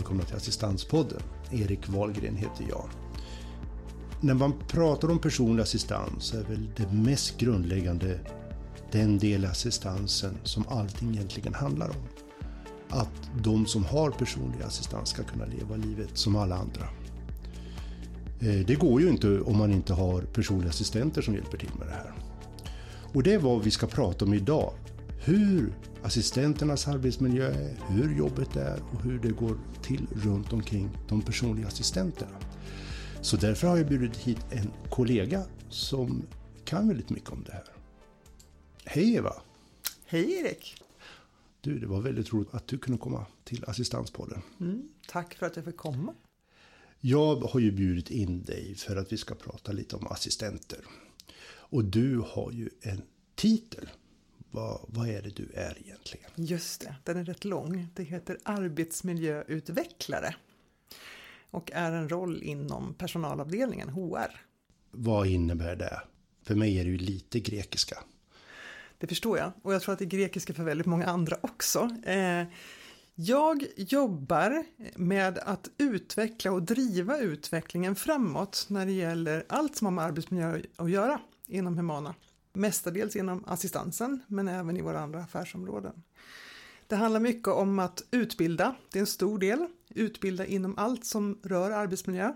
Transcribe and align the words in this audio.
välkomna 0.00 0.24
till 0.24 0.36
Assistanspodden. 0.36 1.20
Erik 1.50 1.88
Wahlgren 1.88 2.36
heter 2.36 2.66
jag. 2.68 2.84
När 4.20 4.34
man 4.34 4.54
pratar 4.68 5.10
om 5.10 5.18
personlig 5.18 5.62
assistans 5.62 6.34
är 6.34 6.42
väl 6.42 6.68
det 6.76 6.92
mest 6.92 7.38
grundläggande 7.38 8.18
den 8.92 9.18
del 9.18 9.44
assistansen 9.44 10.38
som 10.42 10.64
allting 10.68 11.10
egentligen 11.10 11.54
handlar 11.54 11.88
om. 11.88 12.04
Att 12.88 13.30
de 13.42 13.66
som 13.66 13.84
har 13.84 14.10
personlig 14.10 14.62
assistans 14.62 15.08
ska 15.08 15.22
kunna 15.22 15.44
leva 15.44 15.76
livet 15.76 16.10
som 16.14 16.36
alla 16.36 16.56
andra. 16.56 16.84
Eh, 18.40 18.66
det 18.66 18.74
går 18.74 19.00
ju 19.00 19.08
inte 19.08 19.40
om 19.40 19.58
man 19.58 19.72
inte 19.72 19.92
har 19.92 20.22
personliga 20.22 20.70
assistenter 20.70 21.22
som 21.22 21.34
hjälper 21.34 21.58
till 21.58 21.70
med 21.78 21.86
det 21.86 21.94
här. 21.94 22.12
Och 23.12 23.22
det 23.22 23.34
är 23.34 23.38
vad 23.38 23.64
vi 23.64 23.70
ska 23.70 23.86
prata 23.86 24.24
om 24.24 24.34
idag. 24.34 24.72
Hur 25.24 25.74
assistenternas 26.02 26.88
arbetsmiljö 26.88 27.46
är, 27.46 27.76
hur 27.88 28.18
jobbet 28.18 28.56
är 28.56 28.82
och 28.92 29.02
hur 29.02 29.18
det 29.18 29.28
går 29.28 29.58
till 29.82 30.06
runt 30.14 30.52
omkring 30.52 30.90
de 31.08 31.22
personliga 31.22 31.66
assistenterna. 31.66 32.38
Så 33.20 33.36
därför 33.36 33.68
har 33.68 33.76
jag 33.76 33.88
bjudit 33.88 34.16
hit 34.16 34.46
en 34.50 34.70
kollega 34.90 35.44
som 35.68 36.22
kan 36.64 36.88
väldigt 36.88 37.10
mycket 37.10 37.30
om 37.30 37.44
det 37.44 37.52
här. 37.52 37.64
Hej 38.84 39.14
Eva! 39.14 39.32
Hej 40.04 40.32
Erik! 40.32 40.74
Du, 41.60 41.78
det 41.78 41.86
var 41.86 42.00
väldigt 42.00 42.32
roligt 42.32 42.54
att 42.54 42.66
du 42.66 42.78
kunde 42.78 42.98
komma 42.98 43.26
till 43.44 43.64
Assistanspodden. 43.64 44.42
Mm, 44.60 44.88
tack 45.08 45.34
för 45.34 45.46
att 45.46 45.56
jag 45.56 45.64
fick 45.64 45.76
komma. 45.76 46.14
Jag 47.00 47.36
har 47.36 47.60
ju 47.60 47.72
bjudit 47.72 48.10
in 48.10 48.42
dig 48.42 48.74
för 48.74 48.96
att 48.96 49.12
vi 49.12 49.16
ska 49.16 49.34
prata 49.34 49.72
lite 49.72 49.96
om 49.96 50.06
assistenter. 50.06 50.84
Och 51.52 51.84
du 51.84 52.24
har 52.26 52.52
ju 52.52 52.70
en 52.80 53.02
titel. 53.34 53.88
Vad, 54.50 54.80
vad 54.88 55.08
är 55.08 55.22
det 55.22 55.30
du 55.30 55.48
är 55.54 55.78
egentligen? 55.78 56.30
Just 56.34 56.80
det, 56.80 56.94
den 57.04 57.16
är 57.16 57.24
rätt 57.24 57.44
lång. 57.44 57.88
Det 57.94 58.02
heter 58.02 58.38
arbetsmiljöutvecklare 58.42 60.34
och 61.50 61.70
är 61.72 61.92
en 61.92 62.08
roll 62.08 62.42
inom 62.42 62.94
personalavdelningen, 62.94 63.88
HR. 63.88 64.46
Vad 64.90 65.26
innebär 65.26 65.76
det? 65.76 66.00
För 66.42 66.54
mig 66.54 66.78
är 66.78 66.84
det 66.84 66.90
ju 66.90 66.98
lite 66.98 67.40
grekiska. 67.40 67.98
Det 68.98 69.06
förstår 69.06 69.38
jag 69.38 69.52
och 69.62 69.74
jag 69.74 69.82
tror 69.82 69.92
att 69.92 69.98
det 69.98 70.04
är 70.04 70.06
grekiska 70.06 70.54
för 70.54 70.62
väldigt 70.64 70.86
många 70.86 71.06
andra 71.06 71.36
också. 71.40 71.90
Eh, 72.06 72.44
jag 73.14 73.64
jobbar 73.76 74.64
med 74.96 75.38
att 75.38 75.70
utveckla 75.78 76.52
och 76.52 76.62
driva 76.62 77.18
utvecklingen 77.18 77.96
framåt 77.96 78.66
när 78.68 78.86
det 78.86 78.92
gäller 78.92 79.44
allt 79.48 79.76
som 79.76 79.84
har 79.84 79.92
med 79.92 80.04
arbetsmiljö 80.04 80.60
att 80.76 80.90
göra 80.90 81.20
inom 81.46 81.76
Humana. 81.76 82.14
Mestadels 82.52 83.16
inom 83.16 83.44
assistansen 83.46 84.22
men 84.26 84.48
även 84.48 84.76
i 84.76 84.82
våra 84.82 85.00
andra 85.00 85.18
affärsområden. 85.22 86.02
Det 86.86 86.96
handlar 86.96 87.20
mycket 87.20 87.48
om 87.48 87.78
att 87.78 88.02
utbilda, 88.10 88.74
det 88.92 88.98
är 88.98 89.00
en 89.00 89.06
stor 89.06 89.38
del. 89.38 89.66
Utbilda 89.88 90.46
inom 90.46 90.78
allt 90.78 91.04
som 91.04 91.38
rör 91.42 91.70
arbetsmiljö. 91.70 92.32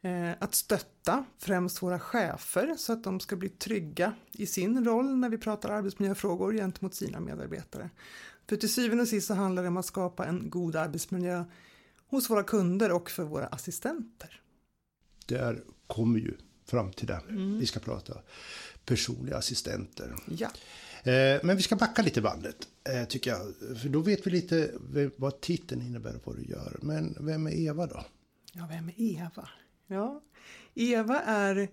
Eh, 0.00 0.30
att 0.38 0.54
stötta 0.54 1.24
främst 1.38 1.82
våra 1.82 1.98
chefer 1.98 2.74
så 2.78 2.92
att 2.92 3.04
de 3.04 3.20
ska 3.20 3.36
bli 3.36 3.48
trygga 3.48 4.12
i 4.32 4.46
sin 4.46 4.84
roll 4.84 5.16
när 5.16 5.28
vi 5.28 5.38
pratar 5.38 5.70
arbetsmiljöfrågor 5.70 6.52
gentemot 6.52 6.94
sina 6.94 7.20
medarbetare. 7.20 7.90
För 8.48 8.56
till 8.56 8.72
syvende 8.72 9.02
och 9.02 9.08
sist 9.08 9.26
så 9.26 9.34
handlar 9.34 9.62
det 9.62 9.68
om 9.68 9.76
att 9.76 9.86
skapa 9.86 10.26
en 10.26 10.50
god 10.50 10.76
arbetsmiljö 10.76 11.44
hos 12.06 12.30
våra 12.30 12.42
kunder 12.42 12.92
och 12.92 13.10
för 13.10 13.24
våra 13.24 13.46
assistenter. 13.46 14.40
Där 15.26 15.62
kommer 15.86 16.18
ju 16.18 16.36
fram 16.70 16.92
till 16.92 17.06
det. 17.06 17.20
Mm. 17.28 17.58
Vi 17.58 17.66
ska 17.66 17.80
prata 17.80 18.14
personliga 18.84 19.36
assistenter. 19.36 20.14
Ja. 20.26 20.48
Eh, 21.02 21.40
men 21.42 21.56
vi 21.56 21.62
ska 21.62 21.76
backa 21.76 22.02
lite 22.02 22.20
bandet, 22.20 22.56
eh, 22.84 23.04
tycker 23.04 23.30
jag. 23.30 23.78
För 23.80 23.88
då 23.88 24.00
vet 24.00 24.26
vi 24.26 24.30
lite 24.30 24.70
vad 25.16 25.40
titeln 25.40 25.82
innebär 25.82 26.16
och 26.16 26.22
vad 26.24 26.36
du 26.36 26.44
gör. 26.44 26.78
Men 26.82 27.16
vem 27.20 27.46
är 27.46 27.52
Eva 27.52 27.86
då? 27.86 28.04
Ja, 28.52 28.66
vem 28.70 28.88
är 28.88 28.94
Eva? 28.96 29.48
Ja, 29.86 30.22
Eva 30.74 31.20
är 31.20 31.68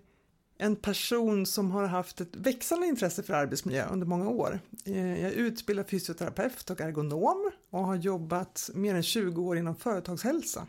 en 0.57 0.75
person 0.75 1.45
som 1.45 1.71
har 1.71 1.87
haft 1.87 2.21
ett 2.21 2.35
växande 2.35 2.87
intresse 2.87 3.23
för 3.23 3.33
arbetsmiljö 3.33 3.87
under 3.91 4.07
många 4.07 4.29
år. 4.29 4.59
Eh, 4.85 5.21
jag 5.21 5.31
är 5.31 5.35
utbildad 5.35 5.89
fysioterapeut 5.89 6.69
och 6.69 6.81
ergonom 6.81 7.51
och 7.69 7.85
har 7.85 7.95
jobbat 7.95 8.69
mer 8.73 8.95
än 8.95 9.03
20 9.03 9.41
år 9.41 9.57
inom 9.57 9.75
företagshälsa. 9.75 10.67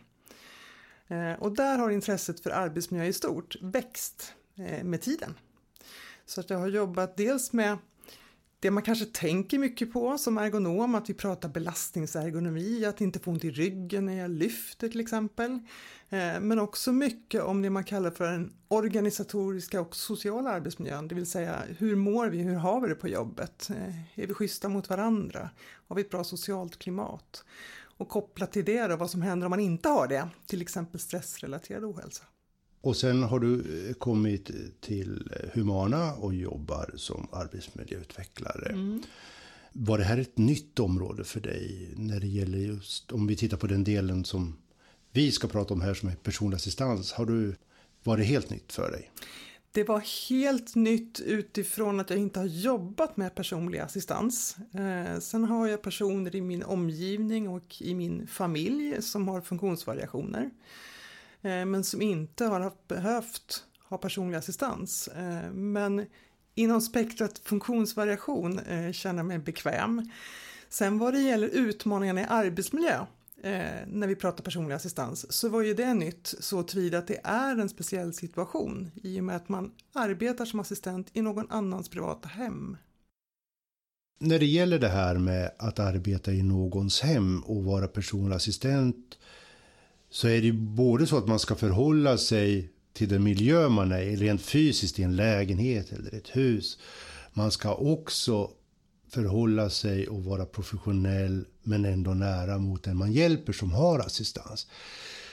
Eh, 1.08 1.32
och 1.32 1.52
där 1.52 1.78
har 1.78 1.90
intresset 1.90 2.40
för 2.40 2.50
arbetsmiljö 2.50 3.06
i 3.06 3.12
stort 3.12 3.56
växt 3.60 4.32
eh, 4.56 4.84
med 4.84 5.00
tiden. 5.00 5.34
Så 6.26 6.40
att 6.40 6.50
jag 6.50 6.58
har 6.58 6.68
jobbat 6.68 7.16
dels 7.16 7.52
med 7.52 7.78
det 8.60 8.70
man 8.70 8.82
kanske 8.82 9.04
tänker 9.04 9.58
mycket 9.58 9.92
på 9.92 10.18
som 10.18 10.38
ergonom, 10.38 10.94
att 10.94 11.10
vi 11.10 11.14
pratar 11.14 11.48
belastningsergonomi, 11.48 12.84
att 12.84 13.00
inte 13.00 13.18
få 13.18 13.30
ont 13.30 13.44
i 13.44 13.50
ryggen 13.50 14.06
när 14.06 14.18
jag 14.18 14.30
lyfter 14.30 14.88
till 14.88 15.00
exempel. 15.00 15.50
Eh, 16.08 16.40
men 16.40 16.58
också 16.58 16.92
mycket 16.92 17.42
om 17.42 17.62
det 17.62 17.70
man 17.70 17.84
kallar 17.84 18.10
för 18.10 18.24
den 18.24 18.52
organisatoriska 18.68 19.80
och 19.80 19.96
sociala 19.96 20.50
arbetsmiljön, 20.50 21.08
det 21.08 21.14
vill 21.14 21.26
säga 21.26 21.62
hur 21.78 21.96
mår 21.96 22.28
vi, 22.28 22.38
hur 22.38 22.54
har 22.54 22.80
vi 22.80 22.88
det 22.88 22.94
på 22.94 23.08
jobbet? 23.08 23.70
Är 24.14 24.26
vi 24.26 24.34
schyssta 24.34 24.68
mot 24.68 24.88
varandra? 24.88 25.50
Har 25.88 25.96
vi 25.96 26.02
ett 26.02 26.10
bra 26.10 26.24
socialt 26.24 26.78
klimat? 26.78 27.44
Och 27.98 28.08
kopplat 28.08 28.52
till 28.52 28.64
det 28.64 28.86
då, 28.86 28.96
vad 28.96 29.10
som 29.10 29.22
händer 29.22 29.46
om 29.46 29.50
man 29.50 29.60
inte 29.60 29.88
har 29.88 30.08
det, 30.08 30.28
till 30.46 30.62
exempel 30.62 31.00
stressrelaterad 31.00 31.84
ohälsa. 31.84 32.24
Och 32.80 32.96
sen 32.96 33.22
har 33.22 33.38
du 33.40 33.86
eh, 33.88 33.94
kommit 33.94 34.50
till 34.80 35.32
Humana 35.54 36.14
och 36.14 36.34
jobbar 36.34 36.90
som 36.96 37.28
arbetsmiljöutvecklare. 37.32 38.68
Mm. 38.68 39.02
Var 39.72 39.98
det 39.98 40.04
här 40.04 40.18
ett 40.18 40.38
nytt 40.38 40.78
område 40.78 41.24
för 41.24 41.40
dig 41.40 41.94
när 41.96 42.20
det 42.20 42.26
gäller 42.26 42.58
just, 42.58 43.12
om 43.12 43.26
vi 43.26 43.36
tittar 43.36 43.56
på 43.56 43.66
den 43.66 43.84
delen 43.84 44.24
som 44.24 44.56
vi 45.12 45.32
ska 45.32 45.48
prata 45.48 45.74
om 45.74 45.80
här 45.80 45.94
som 45.94 46.08
är 46.08 46.14
personlig 46.14 46.56
assistans. 46.56 47.12
Har 47.12 47.26
du, 47.26 47.56
var 48.02 48.16
det 48.16 48.24
helt 48.24 48.50
nytt 48.50 48.72
för 48.72 48.90
dig? 48.90 49.10
Det 49.72 49.84
var 49.84 50.28
helt 50.30 50.74
nytt 50.74 51.20
utifrån 51.20 52.00
att 52.00 52.10
jag 52.10 52.18
inte 52.18 52.40
har 52.40 52.46
jobbat 52.46 53.16
med 53.16 53.34
personlig 53.34 53.78
assistans. 53.78 54.56
Eh, 54.74 55.18
sen 55.18 55.44
har 55.44 55.66
jag 55.66 55.82
personer 55.82 56.36
i 56.36 56.40
min 56.40 56.62
omgivning 56.62 57.48
och 57.48 57.82
i 57.82 57.94
min 57.94 58.26
familj 58.26 59.02
som 59.02 59.28
har 59.28 59.40
funktionsvariationer. 59.40 60.50
Eh, 61.42 61.64
men 61.64 61.84
som 61.84 62.02
inte 62.02 62.44
har 62.44 62.72
behövt 62.88 63.64
ha 63.88 63.98
personlig 63.98 64.38
assistans. 64.38 65.08
Eh, 65.08 65.50
men 65.52 66.06
inom 66.54 66.80
spektrat 66.80 67.38
funktionsvariation 67.38 68.58
eh, 68.58 68.92
känner 68.92 69.18
jag 69.18 69.26
mig 69.26 69.38
bekväm. 69.38 70.10
Sen 70.68 70.98
vad 70.98 71.14
det 71.14 71.20
gäller 71.20 71.48
utmaningarna 71.48 72.20
i 72.20 72.26
arbetsmiljö 72.28 73.06
Eh, 73.42 73.86
när 73.86 74.06
vi 74.06 74.16
pratar 74.16 74.44
personlig 74.44 74.74
assistans 74.74 75.32
så 75.32 75.48
var 75.48 75.62
ju 75.62 75.74
det 75.74 75.94
nytt 75.94 76.34
så 76.40 76.62
tillvida 76.62 76.98
att 76.98 77.06
det 77.06 77.20
är 77.24 77.56
en 77.56 77.68
speciell 77.68 78.12
situation 78.12 78.90
i 79.02 79.20
och 79.20 79.24
med 79.24 79.36
att 79.36 79.48
man 79.48 79.72
arbetar 79.92 80.44
som 80.44 80.60
assistent 80.60 81.08
i 81.12 81.22
någon 81.22 81.50
annans 81.50 81.88
privata 81.88 82.28
hem. 82.28 82.76
När 84.20 84.38
det 84.38 84.46
gäller 84.46 84.78
det 84.78 84.88
här 84.88 85.14
med 85.14 85.50
att 85.58 85.78
arbeta 85.78 86.32
i 86.32 86.42
någons 86.42 87.00
hem 87.00 87.40
och 87.40 87.64
vara 87.64 87.88
personlig 87.88 88.36
assistent 88.36 89.18
så 90.10 90.28
är 90.28 90.40
det 90.40 90.46
ju 90.46 90.52
både 90.52 91.06
så 91.06 91.18
att 91.18 91.28
man 91.28 91.38
ska 91.38 91.54
förhålla 91.54 92.18
sig 92.18 92.70
till 92.92 93.08
den 93.08 93.22
miljö 93.22 93.68
man 93.68 93.92
är 93.92 94.00
i, 94.00 94.16
rent 94.16 94.42
fysiskt 94.42 94.98
i 94.98 95.02
en 95.02 95.16
lägenhet 95.16 95.92
eller 95.92 96.14
ett 96.14 96.36
hus. 96.36 96.78
Man 97.32 97.50
ska 97.50 97.74
också 97.74 98.50
förhålla 99.10 99.70
sig 99.70 100.08
och 100.08 100.24
vara 100.24 100.46
professionell 100.46 101.44
men 101.62 101.84
ändå 101.84 102.14
nära 102.14 102.58
mot 102.58 102.82
den 102.82 102.96
man 102.96 103.12
hjälper 103.12 103.52
som 103.52 103.72
har 103.72 103.98
assistans. 103.98 104.66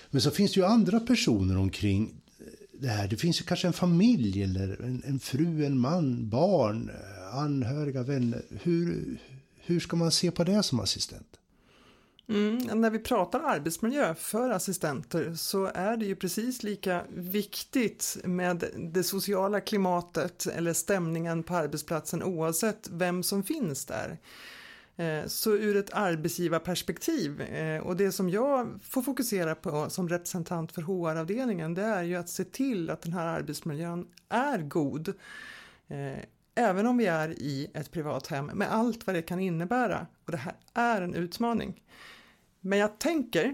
Men 0.10 0.22
så 0.22 0.32
finns 0.32 0.54
det 0.54 0.60
ju 0.60 0.66
andra 0.66 1.00
personer 1.00 1.58
omkring 1.58 2.22
eh, 2.40 2.46
det 2.80 2.88
här. 2.88 3.08
Det 3.08 3.18
finns 3.18 3.42
ju 3.42 3.46
kanske 3.46 3.68
en 3.68 3.74
familj 3.74 4.44
eller 4.44 4.82
en, 4.82 5.04
en 5.06 5.20
fru, 5.20 5.66
en 5.66 5.80
man, 5.80 6.30
barn, 6.30 6.90
eh, 6.90 7.36
anhöriga, 7.36 8.04
vänner. 8.04 8.42
Hur, 8.50 9.18
hur 9.58 9.80
ska 9.80 9.96
man 9.96 10.12
se 10.12 10.32
på 10.32 10.44
det 10.44 10.64
som 10.64 10.80
assistent? 10.80 11.40
Mm, 12.28 12.82
när 12.82 12.90
vi 12.90 13.00
pratar 13.00 13.40
arbetsmiljö 13.40 14.16
för 14.16 14.50
assistenter 14.50 15.34
så 15.34 15.66
är 15.66 15.98
det 15.98 16.06
ju 16.06 16.16
precis 16.16 16.64
lika 16.64 17.02
viktigt 17.10 18.18
med 18.24 18.64
det 18.78 19.04
sociala 19.04 19.62
klimatet 19.62 20.46
eller 20.46 20.74
stämningen 20.74 21.44
på 21.44 21.56
arbetsplatsen 21.56 22.24
oavsett 22.24 22.90
vem 22.92 23.24
som 23.24 23.44
finns 23.44 23.86
där. 23.86 24.18
Eh, 24.98 25.28
så 25.28 25.52
ur 25.52 25.78
ett 25.78 25.94
arbetsgivarperspektiv, 25.94 27.42
eh, 27.42 27.82
och 27.82 27.96
det 27.96 28.12
som 28.12 28.30
jag 28.30 28.80
får 28.84 29.02
fokusera 29.02 29.56
på 29.56 29.90
som 29.90 30.10
representant 30.10 30.72
för 30.72 30.82
HR-avdelningen, 30.82 31.74
det 31.74 31.84
är 31.84 32.04
ju 32.04 32.16
att 32.16 32.30
se 32.30 32.44
till 32.44 32.90
att 32.90 33.02
den 33.02 33.14
här 33.14 33.28
arbetsmiljön 33.28 34.08
är 34.30 34.58
god. 34.58 35.08
Eh, 35.88 36.20
även 36.56 36.88
om 36.88 36.98
vi 36.98 37.06
är 37.06 37.30
i 37.30 37.72
ett 37.74 37.92
privat 37.92 38.28
hem 38.28 38.46
med 38.46 38.72
allt 38.72 39.08
vad 39.08 39.16
det 39.16 39.22
kan 39.22 39.40
innebära. 39.40 40.08
Och 40.26 40.32
det 40.32 40.38
här 40.38 40.56
är 40.74 41.02
en 41.02 41.14
utmaning. 41.14 41.82
Men 42.66 42.80
jag 42.80 43.00
tänker, 43.00 43.54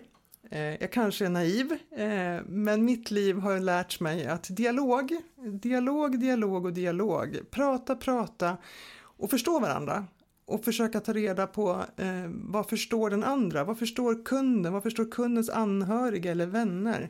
eh, 0.52 0.62
jag 0.62 0.92
kanske 0.92 1.26
är 1.26 1.30
naiv, 1.30 1.72
eh, 1.92 2.46
men 2.48 2.86
mitt 2.86 3.12
liv 3.12 3.38
har 3.38 3.60
lärt 3.60 4.00
mig 4.00 4.28
att 4.28 4.48
dialog, 4.50 5.16
dialog, 5.62 6.20
dialog 6.20 6.66
och 6.66 6.74
dialog, 6.74 7.40
prata, 7.50 7.96
prata 7.96 8.58
och 9.02 9.30
förstå 9.30 9.60
varandra 9.60 10.06
och 10.46 10.64
försöka 10.64 11.00
ta 11.00 11.14
reda 11.14 11.48
på 11.48 11.86
eh, 11.98 12.28
vad 12.28 12.70
förstår 12.70 13.10
den 13.10 13.24
andra, 13.24 13.64
vad 13.64 13.80
förstår 13.80 14.26
kunden, 14.26 14.74
vad 14.74 14.84
förstår 14.84 15.12
kundens 15.12 15.50
anhöriga 15.50 16.32
eller 16.32 16.46
vänner. 16.46 17.10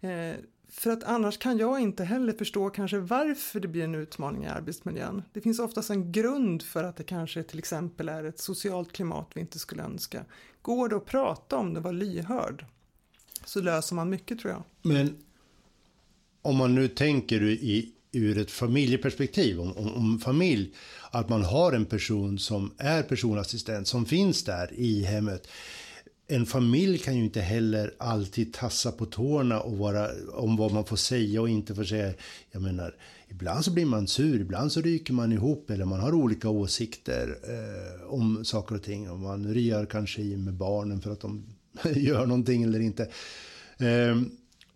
Eh, 0.00 0.36
för 0.74 0.90
att 0.90 1.04
annars 1.04 1.38
kan 1.38 1.58
jag 1.58 1.80
inte 1.80 2.04
heller 2.04 2.32
förstå 2.32 2.70
kanske 2.70 2.98
varför 2.98 3.60
det 3.60 3.68
blir 3.68 3.84
en 3.84 3.94
utmaning 3.94 4.44
i 4.44 4.48
arbetsmiljön. 4.48 5.22
Det 5.32 5.40
finns 5.40 5.58
oftast 5.58 5.90
en 5.90 6.12
grund 6.12 6.62
för 6.62 6.84
att 6.84 6.96
det 6.96 7.04
kanske 7.04 7.42
till 7.42 7.58
exempel 7.58 8.08
är 8.08 8.24
ett 8.24 8.38
socialt 8.38 8.92
klimat 8.92 9.30
vi 9.34 9.40
inte 9.40 9.58
skulle 9.58 9.82
önska. 9.82 10.24
Går 10.62 10.88
det 10.88 10.96
att 10.96 11.06
prata 11.06 11.56
om 11.56 11.74
det, 11.74 11.80
var 11.80 11.92
lyhörd, 11.92 12.66
så 13.44 13.60
löser 13.60 13.94
man 13.94 14.10
mycket 14.10 14.40
tror 14.40 14.52
jag. 14.52 14.62
Men 14.82 15.16
om 16.42 16.56
man 16.56 16.74
nu 16.74 16.88
tänker 16.88 17.42
i, 17.42 17.92
ur 18.12 18.38
ett 18.38 18.50
familjeperspektiv, 18.50 19.60
om, 19.60 19.76
om, 19.76 19.94
om, 19.94 20.20
familj, 20.20 20.74
att 21.10 21.28
man 21.28 21.44
har 21.44 21.72
en 21.72 21.86
person 21.86 22.38
som 22.38 22.70
är 22.78 23.02
personassistent, 23.02 23.88
som 23.88 24.06
finns 24.06 24.44
där 24.44 24.72
i 24.72 25.02
hemmet. 25.02 25.48
En 26.26 26.46
familj 26.46 26.98
kan 26.98 27.16
ju 27.16 27.24
inte 27.24 27.40
heller 27.40 27.94
alltid 27.98 28.52
tassa 28.52 28.92
på 28.92 29.06
tårna 29.06 29.60
och 29.60 29.78
vara 29.78 30.08
om 30.32 30.56
vad 30.56 30.72
man 30.72 30.84
får 30.84 30.96
säga 30.96 31.40
och 31.40 31.48
inte 31.48 31.74
får 31.74 31.84
säga. 31.84 32.12
Jag 32.50 32.62
menar, 32.62 32.94
ibland 33.28 33.64
så 33.64 33.70
blir 33.70 33.86
man 33.86 34.06
sur, 34.06 34.40
ibland 34.40 34.72
så 34.72 34.80
ryker 34.80 35.12
man 35.12 35.32
ihop 35.32 35.70
eller 35.70 35.84
man 35.84 36.00
har 36.00 36.14
olika 36.14 36.48
åsikter 36.48 37.38
eh, 37.42 38.12
om 38.12 38.44
saker 38.44 38.74
och 38.74 38.82
ting. 38.82 39.10
Och 39.10 39.18
man 39.18 39.54
riar 39.54 39.86
kanske 39.86 40.22
i 40.22 40.36
med 40.36 40.54
barnen 40.54 41.00
för 41.00 41.12
att 41.12 41.20
de 41.20 41.44
gör 41.94 42.26
någonting 42.26 42.62
eller 42.62 42.80
inte. 42.80 43.02
Eh, 43.76 44.20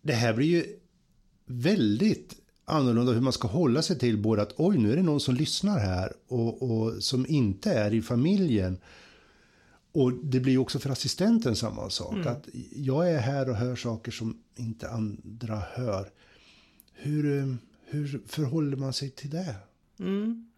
det 0.03 0.13
här 0.13 0.35
blir 0.35 0.47
ju 0.47 0.65
väldigt 1.47 2.35
annorlunda 2.65 3.13
hur 3.13 3.21
man 3.21 3.33
ska 3.33 3.49
hålla 3.49 3.83
sig 3.83 3.99
till 3.99 4.19
både 4.19 4.43
att 4.43 4.55
oj 4.57 4.79
nu 4.79 4.93
är 4.93 4.97
det 4.97 5.03
någon 5.03 5.21
som 5.21 5.35
lyssnar 5.35 5.79
här 5.79 6.13
och, 6.29 6.63
och 6.63 7.03
som 7.03 7.27
inte 7.29 7.73
är 7.73 7.95
i 7.95 8.03
familjen. 8.03 8.79
Och 9.97 10.13
det 10.13 10.41
blir 10.41 10.59
också 10.59 10.79
för 10.79 10.91
assistenten 10.91 11.57
samma 11.57 11.91
sak. 11.91 12.15
Mm. 12.15 12.27
Att 12.27 12.49
jag 12.73 13.11
är 13.11 13.19
här 13.19 13.49
och 13.49 13.57
hör 13.57 13.77
saker 13.77 14.13
som 14.13 14.39
inte 14.55 14.91
andra 14.91 15.63
hör. 15.73 16.11
Hur, 16.93 17.39
eh, 17.39 17.55
hur 17.85 18.23
förhåller 18.27 18.77
man 18.77 18.93
sig 18.93 19.11
till 19.11 19.31
det? 19.31 19.55
Mm. 20.01 20.51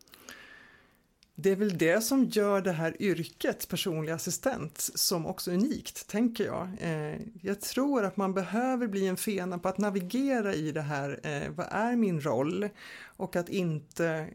Det 1.35 1.51
är 1.51 1.57
väl 1.57 1.79
det 1.79 2.01
som 2.01 2.25
gör 2.25 2.61
det 2.61 2.73
här 2.73 3.03
yrket, 3.03 3.69
personlig 3.69 4.13
assistent, 4.13 4.91
som 4.95 5.27
också 5.27 5.51
unikt, 5.51 6.09
tänker 6.09 6.45
jag. 6.45 6.69
Eh, 6.81 7.21
jag 7.43 7.61
tror 7.61 8.05
att 8.05 8.17
man 8.17 8.35
behöver 8.35 8.87
bli 8.87 9.07
en 9.07 9.17
fena 9.17 9.59
på 9.59 9.69
att 9.69 9.79
navigera 9.79 10.55
i 10.55 10.73
det 10.73 10.83
här, 10.83 11.21
eh, 11.23 11.51
vad 11.51 11.67
är 11.71 11.97
min 11.97 12.21
roll? 12.21 12.69
Och 13.05 13.37
att 13.37 13.49
inte 13.49 14.29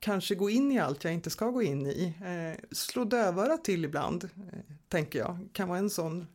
kanske 0.00 0.34
gå 0.34 0.50
in 0.50 0.72
i 0.72 0.78
allt 0.78 1.04
jag 1.04 1.14
inte 1.14 1.30
ska 1.30 1.50
gå 1.50 1.62
in 1.62 1.86
i. 1.86 2.14
Slå 2.72 3.04
dövörat 3.04 3.64
till 3.64 3.84
ibland, 3.84 4.28
tänker 4.88 5.18
jag, 5.18 5.48
kan 5.52 5.68
vara 5.68 5.78
en 5.78 5.90
sån, 5.90 6.26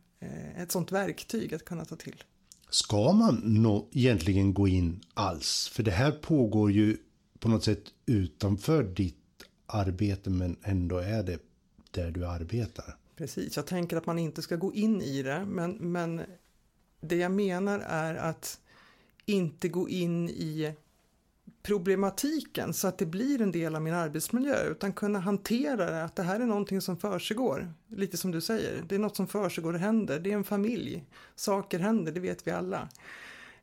ett 0.56 0.72
sånt 0.72 0.92
verktyg 0.92 1.54
att 1.54 1.64
kunna 1.64 1.84
ta 1.84 1.96
till. 1.96 2.24
Ska 2.70 3.12
man 3.12 3.40
nå, 3.44 3.88
egentligen 3.92 4.54
gå 4.54 4.68
in 4.68 5.00
alls? 5.14 5.68
För 5.68 5.82
det 5.82 5.90
här 5.90 6.12
pågår 6.12 6.72
ju 6.72 6.96
på 7.38 7.48
något 7.48 7.64
sätt 7.64 7.84
utanför 8.06 8.84
ditt 8.84 9.16
arbete 9.66 10.30
men 10.30 10.56
ändå 10.62 10.98
är 10.98 11.22
det 11.22 11.38
där 11.90 12.10
du 12.10 12.26
arbetar. 12.26 12.96
Precis, 13.16 13.56
jag 13.56 13.66
tänker 13.66 13.96
att 13.96 14.06
man 14.06 14.18
inte 14.18 14.42
ska 14.42 14.56
gå 14.56 14.74
in 14.74 15.02
i 15.02 15.22
det 15.22 15.44
men, 15.44 15.72
men 15.72 16.22
det 17.00 17.16
jag 17.16 17.32
menar 17.32 17.78
är 17.78 18.14
att 18.14 18.60
inte 19.26 19.68
gå 19.68 19.88
in 19.88 20.28
i 20.28 20.74
problematiken 21.62 22.72
så 22.72 22.88
att 22.88 22.98
det 22.98 23.06
blir 23.06 23.42
en 23.42 23.52
del 23.52 23.74
av 23.74 23.82
min 23.82 23.94
arbetsmiljö 23.94 24.70
utan 24.70 24.92
kunna 24.92 25.18
hantera 25.18 25.90
det, 25.90 26.04
att 26.04 26.16
det 26.16 26.22
här 26.22 26.40
är 26.40 26.46
någonting 26.46 26.80
som 26.80 26.96
försiggår. 26.96 27.72
Lite 27.88 28.16
som 28.16 28.30
du 28.30 28.40
säger, 28.40 28.82
det 28.88 28.94
är 28.94 28.98
något 28.98 29.16
som 29.16 29.26
försiggår, 29.26 29.72
och 29.72 29.80
händer, 29.80 30.20
det 30.20 30.32
är 30.32 30.36
en 30.36 30.44
familj, 30.44 31.04
saker 31.34 31.78
händer, 31.78 32.12
det 32.12 32.20
vet 32.20 32.46
vi 32.46 32.50
alla. 32.50 32.88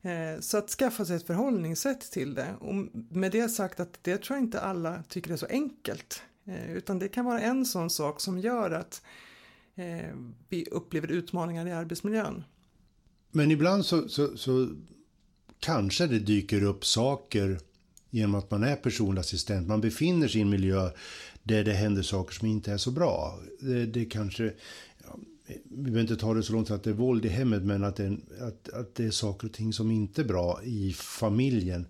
Eh, 0.02 0.40
så 0.40 0.58
att 0.58 0.70
skaffa 0.70 1.06
sig 1.06 1.16
ett 1.16 1.28
förhållningssätt 1.28 2.12
till 2.12 2.34
det. 2.34 2.56
Och 2.60 2.76
med 3.10 3.32
det 3.32 3.50
sagt 3.50 3.80
att 3.80 4.00
det 4.02 4.18
tror 4.18 4.38
jag 4.38 4.44
inte 4.44 4.62
alla 4.62 5.04
tycker 5.04 5.32
är 5.32 5.38
så 5.38 5.48
enkelt. 5.50 6.24
Eh, 6.46 6.74
utan 6.74 7.00
det 7.00 7.08
kan 7.08 7.26
vara 7.26 7.40
en 7.40 7.66
sån 7.66 7.90
sak 7.90 8.22
som 8.22 8.40
gör 8.40 8.72
att 8.72 9.02
eh, 9.76 10.16
vi 10.50 10.66
upplever 10.72 11.08
utmaningar 11.08 11.68
i 11.68 11.72
arbetsmiljön. 11.72 12.44
Men 13.32 13.52
ibland 13.52 13.86
så, 13.86 14.10
så, 14.10 14.38
så 14.38 14.70
kanske 15.60 16.08
det 16.08 16.20
dyker 16.20 16.64
upp 16.64 16.86
saker 16.86 17.60
genom 18.13 18.36
att 18.36 18.51
man 18.51 18.63
är 18.63 18.75
personlig 18.75 19.19
assistent. 19.19 19.68
Man 19.68 19.81
befinner 19.81 20.27
sig 20.27 20.39
i 20.39 20.42
en 20.42 20.50
miljö 20.50 20.89
där 21.44 21.63
det 21.63 21.74
händer 21.74 22.01
saker 22.01 22.33
som 22.33 22.48
inte 22.48 22.71
är 22.71 22.77
så 22.77 22.92
bra. 22.92 23.39
Det, 23.60 23.86
det 23.86 24.06
kanske 24.06 24.54
vi 25.48 25.81
behöver 25.81 26.01
inte 26.01 26.15
ta 26.15 26.33
det 26.33 26.44
så 26.44 26.54
långt 26.54 26.71
att 26.71 26.83
det 26.83 26.89
är 26.89 26.94
våld 26.94 27.25
i 27.25 27.30
hemmet, 27.30 27.63
men 27.63 27.83
att 27.83 27.95
det, 27.95 28.18
att, 28.42 28.69
att 28.69 28.95
det 28.95 29.06
är 29.06 29.12
saker 29.12 29.48
och 29.48 29.54
ting 29.54 29.74
som 29.74 29.92
inte 29.92 30.21
är 30.21 30.25
bra 30.25 30.63
i 30.63 30.94
familjen. 30.94 31.86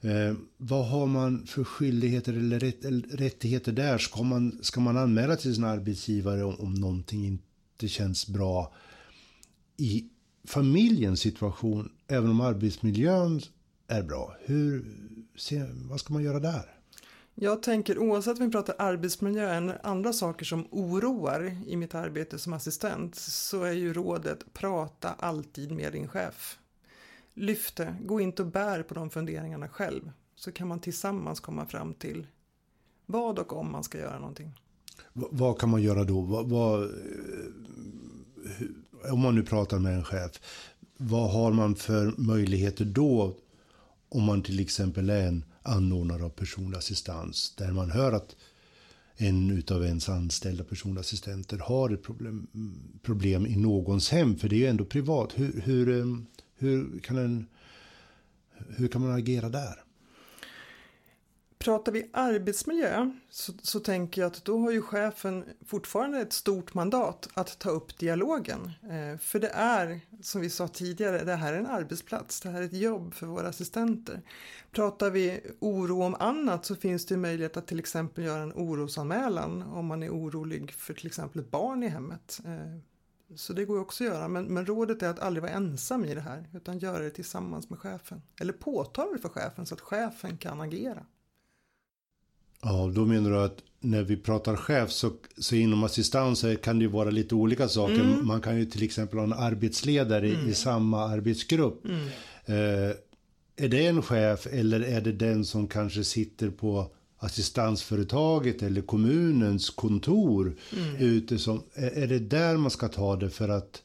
Eh, 0.00 0.34
vad 0.56 0.86
har 0.86 1.06
man 1.06 1.46
för 1.46 1.64
skyldigheter 1.64 2.32
eller, 2.32 2.60
rätt, 2.60 2.84
eller 2.84 3.08
rättigheter 3.08 3.72
där? 3.72 3.98
Ska 3.98 4.22
man, 4.22 4.58
ska 4.62 4.80
man 4.80 4.96
anmäla 4.96 5.36
till 5.36 5.54
sin 5.54 5.64
arbetsgivare 5.64 6.44
om, 6.44 6.54
om 6.60 6.74
någonting 6.74 7.26
inte 7.26 7.88
känns 7.88 8.26
bra 8.26 8.74
i 9.76 10.04
familjens 10.44 11.20
situation, 11.20 11.92
även 12.08 12.30
om 12.30 12.40
arbetsmiljön 12.40 13.40
är 13.88 14.02
bra? 14.02 14.36
Hur, 14.44 14.84
se, 15.36 15.64
vad 15.90 16.00
ska 16.00 16.12
man 16.12 16.22
göra 16.22 16.40
där? 16.40 16.82
Jag 17.34 17.62
tänker 17.62 17.98
oavsett 17.98 18.38
om 18.38 18.46
vi 18.46 18.52
pratar 18.52 18.74
arbetsmiljö 18.78 19.54
eller 19.54 19.86
andra 19.86 20.12
saker 20.12 20.44
som 20.44 20.66
oroar 20.70 21.56
i 21.66 21.76
mitt 21.76 21.94
arbete 21.94 22.38
som 22.38 22.52
assistent 22.52 23.14
så 23.14 23.62
är 23.62 23.72
ju 23.72 23.92
rådet 23.92 24.52
prata 24.52 25.14
alltid 25.18 25.72
med 25.72 25.92
din 25.92 26.08
chef. 26.08 26.58
Lyft 27.34 27.76
det, 27.76 27.96
gå 28.02 28.20
inte 28.20 28.42
och 28.42 28.48
bär 28.48 28.82
på 28.82 28.94
de 28.94 29.10
funderingarna 29.10 29.68
själv 29.68 30.10
så 30.34 30.52
kan 30.52 30.68
man 30.68 30.80
tillsammans 30.80 31.40
komma 31.40 31.66
fram 31.66 31.94
till 31.94 32.26
vad 33.06 33.38
och 33.38 33.52
om 33.52 33.72
man 33.72 33.84
ska 33.84 33.98
göra 33.98 34.18
någonting. 34.18 34.60
V 35.12 35.26
vad 35.30 35.58
kan 35.58 35.68
man 35.68 35.82
göra 35.82 36.04
då? 36.04 36.20
Vad, 36.20 36.48
vad, 36.48 36.90
om 39.12 39.20
man 39.20 39.34
nu 39.34 39.42
pratar 39.42 39.78
med 39.78 39.94
en 39.94 40.04
chef, 40.04 40.40
vad 40.96 41.32
har 41.32 41.52
man 41.52 41.74
för 41.74 42.14
möjligheter 42.16 42.84
då 42.84 43.36
om 44.14 44.24
man 44.24 44.42
till 44.42 44.60
exempel 44.60 45.10
är 45.10 45.26
en 45.26 45.44
anordnare 45.62 46.24
av 46.24 46.28
personlig 46.28 46.78
assistans 46.78 47.54
där 47.56 47.72
man 47.72 47.90
hör 47.90 48.12
att 48.12 48.36
en 49.16 49.62
av 49.70 49.84
ens 49.84 50.08
anställda 50.08 50.64
personassistenter 50.64 51.58
har 51.58 51.90
ett 51.90 52.02
problem, 52.02 52.48
problem 53.02 53.46
i 53.46 53.56
någons 53.56 54.10
hem, 54.10 54.36
för 54.36 54.48
det 54.48 54.56
är 54.56 54.58
ju 54.58 54.66
ändå 54.66 54.84
privat. 54.84 55.32
Hur, 55.34 55.60
hur, 55.60 55.98
eh, 55.98 56.06
hur, 56.56 56.98
kan, 56.98 57.18
en, 57.18 57.46
hur 58.68 58.88
kan 58.88 59.00
man 59.00 59.12
agera 59.12 59.48
där? 59.48 59.84
Pratar 61.62 61.92
vi 61.92 62.10
arbetsmiljö 62.12 63.10
så, 63.30 63.52
så, 63.62 63.80
tänker 63.80 64.20
jag 64.20 64.26
att 64.26 64.44
då 64.44 64.58
har 64.58 64.70
ju 64.70 64.82
chefen 64.82 65.44
fortfarande 65.66 66.20
ett 66.20 66.32
stort 66.32 66.74
mandat 66.74 67.28
att 67.34 67.58
ta 67.58 67.70
upp 67.70 67.98
dialogen. 67.98 68.70
Eh, 68.82 69.18
för 69.18 69.38
det 69.38 69.48
är, 69.54 70.00
som 70.22 70.40
vi 70.40 70.50
sa 70.50 70.68
tidigare, 70.68 71.24
det 71.24 71.34
här 71.34 71.52
är 71.52 71.58
en 71.58 71.66
arbetsplats, 71.66 72.40
det 72.40 72.48
här 72.48 72.60
är 72.60 72.66
ett 72.66 72.72
jobb 72.72 73.14
för 73.14 73.26
våra 73.26 73.48
assistenter. 73.48 74.20
Pratar 74.70 75.10
vi 75.10 75.40
oro 75.58 76.02
om 76.02 76.14
annat 76.14 76.66
så 76.66 76.76
finns 76.76 77.06
det 77.06 77.16
möjlighet 77.16 77.56
att 77.56 77.66
till 77.66 77.78
exempel 77.78 78.24
göra 78.24 78.42
en 78.42 78.52
orosanmälan 78.52 79.62
om 79.62 79.86
man 79.86 80.02
är 80.02 80.10
orolig 80.10 80.72
för 80.72 80.94
till 80.94 81.06
exempel 81.06 81.40
ett 81.40 81.50
barn 81.50 81.82
i 81.82 81.88
hemmet. 81.88 82.40
Eh, 82.44 82.78
så 83.36 83.52
det 83.52 83.64
går 83.64 83.78
också 83.78 84.04
att 84.04 84.10
göra, 84.10 84.28
men, 84.28 84.44
men 84.44 84.66
rådet 84.66 85.02
är 85.02 85.08
att 85.08 85.18
aldrig 85.18 85.42
vara 85.42 85.52
ensam 85.52 86.04
i 86.04 86.14
det 86.14 86.20
här 86.20 86.48
utan 86.54 86.78
göra 86.78 86.98
det 86.98 87.10
tillsammans 87.10 87.70
med 87.70 87.78
chefen. 87.78 88.22
Eller 88.40 88.52
påtala 88.52 89.12
det 89.12 89.18
för 89.18 89.28
chefen 89.28 89.66
så 89.66 89.74
att 89.74 89.80
chefen 89.80 90.36
kan 90.36 90.60
agera. 90.60 91.06
Ja, 92.62 92.92
då 92.94 93.06
menar 93.06 93.30
du 93.30 93.38
att 93.38 93.58
när 93.80 94.02
vi 94.02 94.16
pratar 94.16 94.56
chef 94.56 94.90
så, 94.90 95.10
så 95.38 95.54
inom 95.54 95.84
assistans 95.84 96.44
kan 96.62 96.78
det 96.78 96.82
ju 96.82 96.90
vara 96.90 97.10
lite 97.10 97.34
olika 97.34 97.68
saker. 97.68 98.00
Mm. 98.00 98.26
Man 98.26 98.40
kan 98.40 98.58
ju 98.58 98.64
till 98.64 98.82
exempel 98.82 99.18
ha 99.18 99.24
en 99.24 99.32
arbetsledare 99.32 100.28
mm. 100.28 100.48
i 100.48 100.54
samma 100.54 101.04
arbetsgrupp. 101.04 101.84
Mm. 101.84 102.06
Eh, 102.44 102.96
är 103.56 103.68
det 103.68 103.86
en 103.86 104.02
chef 104.02 104.46
eller 104.46 104.80
är 104.80 105.00
det 105.00 105.12
den 105.12 105.44
som 105.44 105.68
kanske 105.68 106.04
sitter 106.04 106.50
på 106.50 106.90
assistansföretaget 107.18 108.62
eller 108.62 108.82
kommunens 108.82 109.70
kontor 109.70 110.56
mm. 110.76 110.96
ute 110.96 111.38
som, 111.38 111.62
är, 111.74 112.06
det 112.06 112.18
där 112.18 112.56
man 112.56 112.70
ska 112.70 112.88
ta 112.88 113.16
det 113.16 113.30
för 113.30 113.48
att 113.48 113.82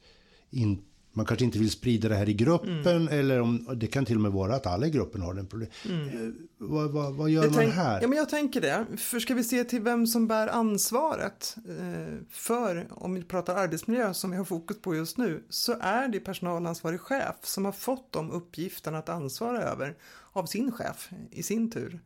in, 0.50 0.81
man 1.17 1.25
kanske 1.25 1.45
inte 1.45 1.59
vill 1.59 1.71
sprida 1.71 2.09
det 2.09 2.15
här 2.15 2.29
i 2.29 2.33
gruppen 2.33 2.88
mm. 2.88 3.07
eller 3.07 3.41
om 3.41 3.67
det 3.75 3.88
kan 3.88 4.05
till 4.05 4.15
och 4.15 4.21
med 4.21 4.31
vara 4.31 4.55
att 4.55 4.65
alla 4.65 4.88
i 4.88 4.89
gruppen 4.89 5.21
har 5.21 5.33
den 5.33 5.47
problemet. 5.47 5.75
Mm. 5.86 6.07
Eh, 6.07 6.33
vad, 6.57 6.91
vad, 6.91 7.13
vad, 7.13 7.29
gör 7.29 7.43
jag 7.43 7.55
man 7.55 7.71
här? 7.71 8.01
Ja, 8.01 8.07
men 8.07 8.17
jag 8.17 8.29
tänker 8.29 8.62
det. 8.62 8.86
För 8.97 9.19
ska 9.19 9.33
vi 9.33 9.43
se 9.43 9.63
till 9.63 9.81
vem 9.81 10.07
som 10.07 10.27
bär 10.27 10.47
ansvaret 10.47 11.55
eh, 11.69 12.13
för, 12.29 12.88
om 12.91 13.13
vi 13.13 13.24
pratar 13.24 13.55
arbetsmiljö 13.55 14.13
som 14.13 14.31
vi 14.31 14.38
har 14.38 14.45
fokus 14.45 14.81
på 14.81 14.95
just 14.95 15.17
nu, 15.17 15.43
så 15.50 15.75
är 15.81 16.07
det 16.07 16.19
personalansvarig 16.19 17.01
chef 17.01 17.36
som 17.43 17.65
har 17.65 17.71
fått 17.71 18.12
de 18.12 18.31
uppgifterna 18.31 18.97
att 18.97 19.09
ansvara 19.09 19.62
över 19.62 19.95
av 20.33 20.45
sin 20.45 20.71
chef 20.71 21.09
i 21.31 21.43
sin 21.43 21.71
tur. 21.71 22.00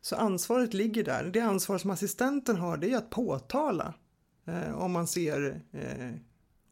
Så 0.00 0.16
ansvaret 0.16 0.74
ligger 0.74 1.04
där. 1.04 1.30
Det 1.32 1.40
ansvar 1.40 1.78
som 1.78 1.90
assistenten 1.90 2.56
har 2.56 2.76
det 2.76 2.92
är 2.92 2.96
att 2.96 3.10
påtala 3.10 3.94
eh, 4.46 4.78
om 4.78 4.92
man 4.92 5.06
ser 5.06 5.60
eh, 5.72 6.10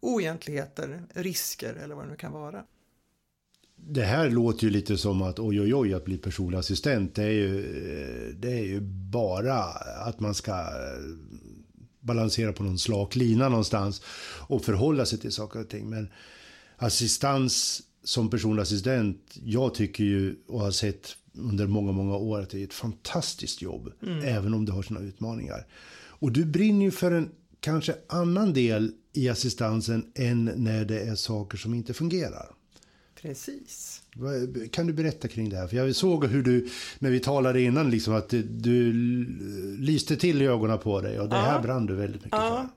oegentligheter, 0.05 1.03
risker 1.15 1.75
eller 1.75 1.95
vad 1.95 2.05
det 2.05 2.11
nu 2.11 2.17
kan 2.17 2.33
vara. 2.33 2.65
Det 3.77 4.05
här 4.05 4.31
låter 4.31 4.65
ju 4.65 4.71
lite 4.71 4.99
som 4.99 5.23
att 5.23 5.39
oj 5.39 5.61
oj 5.61 5.75
oj 5.75 5.95
att 5.95 6.05
bli 6.05 6.19
personlig 6.19 6.59
assistent 6.59 7.15
det 7.15 7.23
är 7.23 7.31
ju, 7.31 7.63
det 8.39 8.53
är 8.53 8.65
ju 8.65 8.81
bara 9.11 9.63
att 10.07 10.21
man 10.21 10.35
ska 10.35 10.67
balansera 12.01 12.53
på 12.53 12.63
någon 12.63 12.79
slak 12.79 13.17
lina 13.17 13.49
någonstans 13.49 14.03
och 14.49 14.65
förhålla 14.65 15.07
sig 15.07 15.19
till 15.19 15.33
saker 15.33 15.61
och 15.61 15.69
ting. 15.69 15.91
Men 15.91 16.09
assistans 16.77 17.83
som 18.05 18.31
personlig 18.31 18.63
assistent, 18.63 19.37
jag 19.45 19.75
tycker 19.75 20.05
ju 20.05 20.37
och 20.49 20.61
har 20.61 20.71
sett 20.71 21.17
under 21.33 21.67
många, 21.67 21.93
många 21.93 22.17
år 22.17 22.41
att 22.41 22.51
det 22.51 22.61
är 22.61 22.65
ett 22.65 22.75
fantastiskt 22.75 23.63
jobb, 23.63 23.93
mm. 24.03 24.25
även 24.25 24.55
om 24.55 24.65
det 24.65 24.73
har 24.73 24.83
sina 24.83 25.01
utmaningar. 25.01 25.67
Och 25.97 26.33
du 26.33 26.45
brinner 26.45 26.85
ju 26.85 26.91
för 26.91 27.13
en 27.13 27.31
kanske 27.65 27.95
annan 28.07 28.53
del 28.53 28.93
i 29.13 29.29
assistansen 29.29 30.13
än 30.15 30.45
när 30.45 30.85
det 30.85 31.01
är 31.01 31.15
saker 31.15 31.59
som 31.59 31.75
inte 31.75 31.95
fungerar. 31.95 32.55
Precis. 33.23 34.03
Kan 34.71 34.87
du 34.87 34.93
berätta 34.93 35.29
kring 35.29 35.49
det 35.49 35.57
här? 35.57 35.69
För 35.69 35.77
jag 35.77 35.97
såg 35.97 36.27
hur 36.27 36.43
du, 36.43 36.69
när 36.99 37.11
vi 37.11 37.21
talade 37.21 37.61
innan, 37.61 37.91
liksom 37.91 38.15
att 38.15 38.29
du 38.45 38.93
lyste 39.79 40.17
till 40.17 40.43
i 40.43 40.47
ögonen 40.47 40.79
på 40.79 41.01
dig 41.01 41.21
och 41.21 41.29
det 41.29 41.37
ja. 41.37 41.43
här 41.43 41.63
brann 41.63 41.87
du 41.87 41.95
väldigt 41.95 42.25
mycket 42.25 42.39
ja. 42.39 42.51
för. 42.51 42.69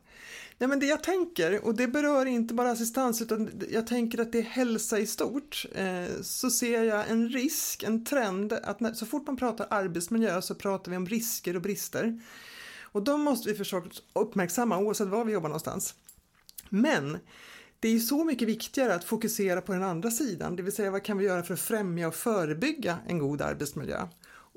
Nej, 0.60 0.70
men 0.70 0.79
det 0.79 0.86
jag 0.86 1.03
tänker, 1.03 1.65
och 1.65 1.75
det 1.75 1.88
berör 1.88 2.25
inte 2.25 2.53
bara 2.53 2.72
assistans 2.72 3.22
utan 3.22 3.50
jag 3.72 3.88
tänker 3.88 4.22
att 4.22 4.32
det 4.32 4.39
är 4.39 4.44
hälsa 4.44 5.00
i 5.00 5.08
stort, 5.08 5.65
eh, 5.75 6.22
så 6.22 6.50
ser 6.50 6.84
jag 6.84 7.10
en 7.10 7.29
risk, 7.29 7.84
en 7.84 8.06
trend 8.06 8.53
att 8.53 8.79
när, 8.79 8.94
så 8.94 9.06
fort 9.06 9.27
man 9.27 9.38
pratar 9.38 9.67
arbetsmiljö 9.70 10.41
så 10.41 10.56
pratar 10.56 10.91
vi 10.91 10.98
om 10.98 11.08
risker 11.08 11.56
och 11.56 11.62
brister. 11.62 12.20
Och 12.91 13.03
de 13.03 13.22
måste 13.22 13.50
vi 13.50 13.56
försöka 13.56 13.89
uppmärksamma 14.13 14.77
oavsett 14.77 15.08
var 15.08 15.25
vi 15.25 15.34
jobbar 15.34 15.50
någonstans. 15.50 15.96
Men 16.70 17.17
det 17.79 17.89
är 17.89 18.00
så 18.00 18.24
mycket 18.24 18.48
viktigare 18.48 18.96
att 18.96 19.03
fokusera 19.03 19.62
på 19.62 19.74
den 19.74 19.84
andra 19.84 20.12
sidan, 20.12 20.56
det 20.56 20.63
vill 20.63 20.75
säga 20.75 20.91
vad 20.91 21.03
kan 21.03 21.17
vi 21.17 21.25
göra 21.25 21.44
för 21.44 21.53
att 21.53 21.60
främja 21.60 22.08
och 22.08 22.15
förebygga 22.15 23.00
en 23.08 23.20
god 23.20 23.41
arbetsmiljö? 23.41 24.08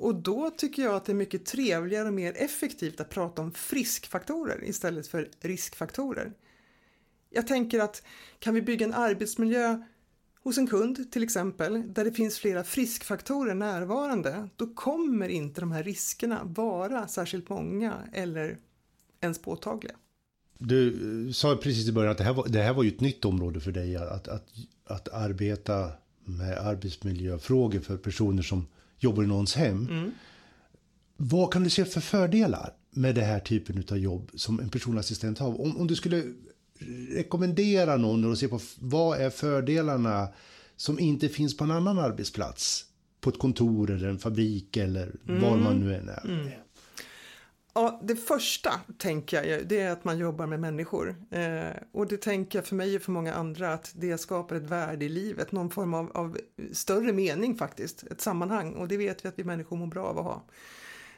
Och 0.00 0.14
då 0.14 0.50
tycker 0.50 0.82
jag 0.82 0.94
att 0.94 1.04
det 1.04 1.12
är 1.12 1.16
mycket 1.16 1.46
trevligare 1.46 2.08
och 2.08 2.14
mer 2.14 2.34
effektivt 2.36 3.00
att 3.00 3.10
prata 3.10 3.42
om 3.42 3.52
friskfaktorer 3.52 4.64
istället 4.64 5.06
för 5.06 5.30
riskfaktorer. 5.40 6.32
Jag 7.30 7.46
tänker 7.46 7.80
att 7.80 8.02
kan 8.38 8.54
vi 8.54 8.62
bygga 8.62 8.86
en 8.86 8.94
arbetsmiljö 8.94 9.84
hos 10.42 10.58
en 10.58 10.66
kund 10.66 11.12
till 11.12 11.22
exempel, 11.22 11.92
där 11.92 12.04
det 12.04 12.12
finns 12.12 12.38
flera 12.38 12.64
friskfaktorer 12.64 13.54
närvarande, 13.54 14.48
då 14.56 14.66
kommer 14.66 15.28
inte 15.28 15.60
de 15.60 15.72
här 15.72 15.82
riskerna 15.82 16.40
vara 16.44 17.08
särskilt 17.08 17.48
många 17.48 17.94
eller 18.12 18.58
ens 19.20 19.38
påtagliga. 19.38 19.94
Du 20.58 21.32
sa 21.32 21.56
precis 21.56 21.88
i 21.88 21.92
början 21.92 22.12
att 22.12 22.18
det 22.18 22.24
här 22.24 22.34
var, 22.34 22.48
det 22.48 22.62
här 22.62 22.72
var 22.72 22.82
ju 22.82 22.88
ett 22.88 23.00
nytt 23.00 23.24
område 23.24 23.60
för 23.60 23.72
dig, 23.72 23.96
att, 23.96 24.28
att, 24.28 24.48
att 24.84 25.08
arbeta 25.08 25.92
med 26.24 26.58
arbetsmiljöfrågor 26.58 27.80
för 27.80 27.96
personer 27.96 28.42
som 28.42 28.66
jobbar 28.98 29.22
i 29.22 29.26
någons 29.26 29.54
hem. 29.54 29.86
Mm. 29.90 30.10
Vad 31.16 31.52
kan 31.52 31.64
du 31.64 31.70
se 31.70 31.84
för 31.84 32.00
fördelar 32.00 32.72
med 32.90 33.14
det 33.14 33.22
här 33.22 33.40
typen 33.40 33.84
av 33.90 33.98
jobb 33.98 34.30
som 34.34 34.60
en 34.60 34.68
personlig 34.68 35.00
assistent 35.00 35.38
har? 35.38 35.60
Om, 35.60 35.76
om 35.76 35.86
du 35.86 35.96
skulle 35.96 36.24
rekommendera 37.10 37.96
någon 37.96 38.24
och 38.24 38.38
se 38.38 38.48
på 38.48 38.60
vad 38.78 39.20
är 39.20 39.30
fördelarna 39.30 40.28
som 40.76 40.98
inte 40.98 41.28
finns 41.28 41.56
på 41.56 41.64
en 41.64 41.70
annan 41.70 41.98
arbetsplats? 41.98 42.86
På 43.20 43.30
ett 43.30 43.38
kontor 43.38 43.90
eller 43.90 44.08
en 44.08 44.18
fabrik 44.18 44.76
eller 44.76 45.12
mm. 45.28 45.42
var 45.42 45.56
man 45.56 45.80
nu 45.80 45.94
än 45.94 46.08
är. 46.08 46.24
Mm. 46.24 46.48
Ja, 47.74 48.00
det 48.02 48.16
första 48.16 48.80
tänker 48.98 49.44
jag 49.44 49.68
det 49.68 49.80
är 49.80 49.90
att 49.90 50.04
man 50.04 50.18
jobbar 50.18 50.46
med 50.46 50.60
människor. 50.60 51.16
Eh, 51.30 51.82
och 51.92 52.06
det 52.06 52.16
tänker 52.16 52.58
jag 52.58 52.66
för 52.66 52.76
mig 52.76 52.96
och 52.96 53.02
för 53.02 53.12
många 53.12 53.34
andra 53.34 53.72
att 53.72 53.92
det 53.96 54.18
skapar 54.18 54.56
ett 54.56 54.62
värde 54.62 55.04
i 55.04 55.08
livet, 55.08 55.52
någon 55.52 55.70
form 55.70 55.94
av, 55.94 56.10
av, 56.14 56.38
större 56.72 57.12
mening 57.12 57.56
faktiskt, 57.56 58.04
ett 58.10 58.20
sammanhang 58.20 58.74
och 58.74 58.88
det 58.88 58.96
vet 58.96 59.24
vi 59.24 59.28
att 59.28 59.38
vi 59.38 59.44
människor 59.44 59.76
mår 59.76 59.86
bra 59.86 60.06
av 60.06 60.18
att 60.18 60.24
ha. 60.24 60.44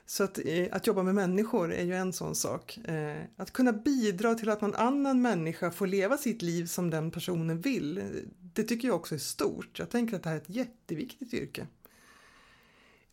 Så 0.07 0.25
att, 0.25 0.39
eh, 0.45 0.69
att 0.71 0.87
jobba 0.87 1.03
med 1.03 1.15
människor 1.15 1.73
är 1.73 1.85
ju 1.85 1.95
en 1.95 2.13
sån 2.13 2.35
sak. 2.35 2.79
Eh, 2.85 3.23
att 3.37 3.53
kunna 3.53 3.73
bidra 3.73 4.35
till 4.35 4.49
att 4.49 4.61
någon 4.61 4.75
annan 4.75 5.23
människa 5.23 5.71
får 5.71 5.87
leva 5.87 6.19
sitt 6.19 6.43
liv 6.43 6.67
som 6.67 6.91
den 6.91 7.11
personen 7.11 7.61
vill, 7.61 7.99
eh, 7.99 8.05
det 8.55 8.63
tycker 8.63 8.89
jag 8.89 8.97
också 8.97 9.15
är 9.15 9.19
stort. 9.19 9.79
Jag 9.79 9.91
tänker 9.91 10.17
att 10.17 10.23
det 10.23 10.29
här 10.29 10.37
är 10.37 10.41
ett 10.41 10.49
jätteviktigt 10.49 11.35
yrke. 11.35 11.67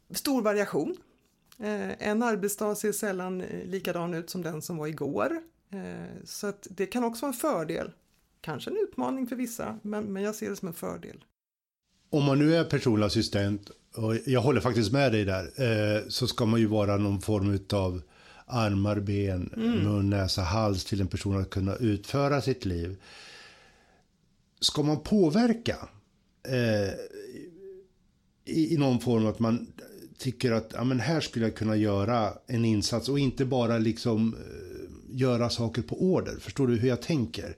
Stor 0.10 0.42
variation 0.42 0.98
en 1.62 2.24
arbetsdag 2.24 2.76
ser 2.76 2.92
sällan 2.92 3.40
likadan 3.64 4.14
ut 4.14 4.30
som 4.30 4.42
den 4.42 4.62
som 4.62 4.78
var 4.78 4.88
igår. 4.88 5.42
Så 6.24 6.48
att 6.48 6.68
det 6.72 6.86
kan 6.86 7.04
också 7.04 7.22
vara 7.22 7.34
en 7.34 7.40
fördel. 7.40 7.92
Kanske 8.42 8.72
en 8.72 8.78
utmaning 8.78 9.28
för 9.28 9.36
vissa, 9.36 9.80
men, 9.82 10.14
men 10.14 10.24
jag 10.24 10.36
ser 10.36 10.50
det 10.50 10.56
som 10.56 10.68
en 10.68 10.74
fördel. 10.74 11.24
Om 12.10 12.24
man 12.24 12.40
nu 12.40 12.56
är 12.56 12.64
personlig 12.64 13.06
assistent, 13.06 13.72
och 13.96 14.16
jag 14.26 14.42
håller 14.42 14.62
faktiskt 14.62 14.92
med 14.92 15.12
dig 15.12 15.26
där, 15.26 16.10
så 16.10 16.28
ska 16.28 16.46
man 16.46 16.60
ju 16.60 16.66
vara 16.66 16.98
någon 16.98 17.22
form 17.22 17.60
av 17.74 18.02
armar, 18.46 19.00
ben, 19.00 19.54
mm. 19.56 19.84
mun, 19.84 20.10
näsa, 20.10 20.42
hals 20.42 20.86
till 20.86 21.02
en 21.02 21.08
person 21.08 21.42
att 21.42 21.50
kunna 21.50 21.76
utföra 21.76 22.42
sitt 22.42 22.66
liv. 22.66 22.96
Ska 24.60 24.84
man 24.84 25.00
påverka 25.00 25.78
eh, 26.48 26.94
i, 28.46 28.74
i 28.74 28.78
någon 28.78 29.00
form 29.00 29.26
att 29.26 29.40
man 29.40 29.68
tycker 30.18 30.52
att 30.52 30.72
ja, 30.74 30.84
men 30.84 31.00
här 31.00 31.22
skulle 31.22 31.46
jag 31.46 31.56
kunna 31.56 31.76
göra 31.76 32.34
en 32.48 32.66
insats 32.66 33.10
och 33.10 33.20
inte 33.20 33.46
bara 33.46 33.78
liksom 33.78 34.34
uh, 34.34 34.40
göra 35.12 35.50
saker 35.50 35.82
på 35.82 36.02
order. 36.02 36.36
Förstår 36.40 36.68
du 36.68 36.76
hur 36.76 36.90
jag 36.90 37.02
tänker? 37.02 37.58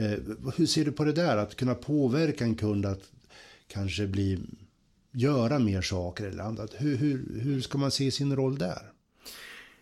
Uh, 0.00 0.16
hur 0.56 0.66
ser 0.66 0.84
du 0.84 0.92
på 0.92 1.04
det 1.04 1.12
där? 1.12 1.36
Att 1.36 1.56
kunna 1.56 1.74
påverka 1.74 2.44
en 2.44 2.54
kund 2.54 2.86
att 2.86 3.10
kanske 3.66 4.06
bli, 4.06 4.38
göra 5.12 5.58
mer 5.58 5.82
saker 5.82 6.24
eller 6.24 6.42
annat. 6.42 6.74
Hur, 6.78 6.96
hur, 6.96 7.40
hur 7.40 7.60
ska 7.60 7.78
man 7.78 7.90
se 7.90 8.10
sin 8.10 8.36
roll 8.36 8.58
där? 8.58 8.92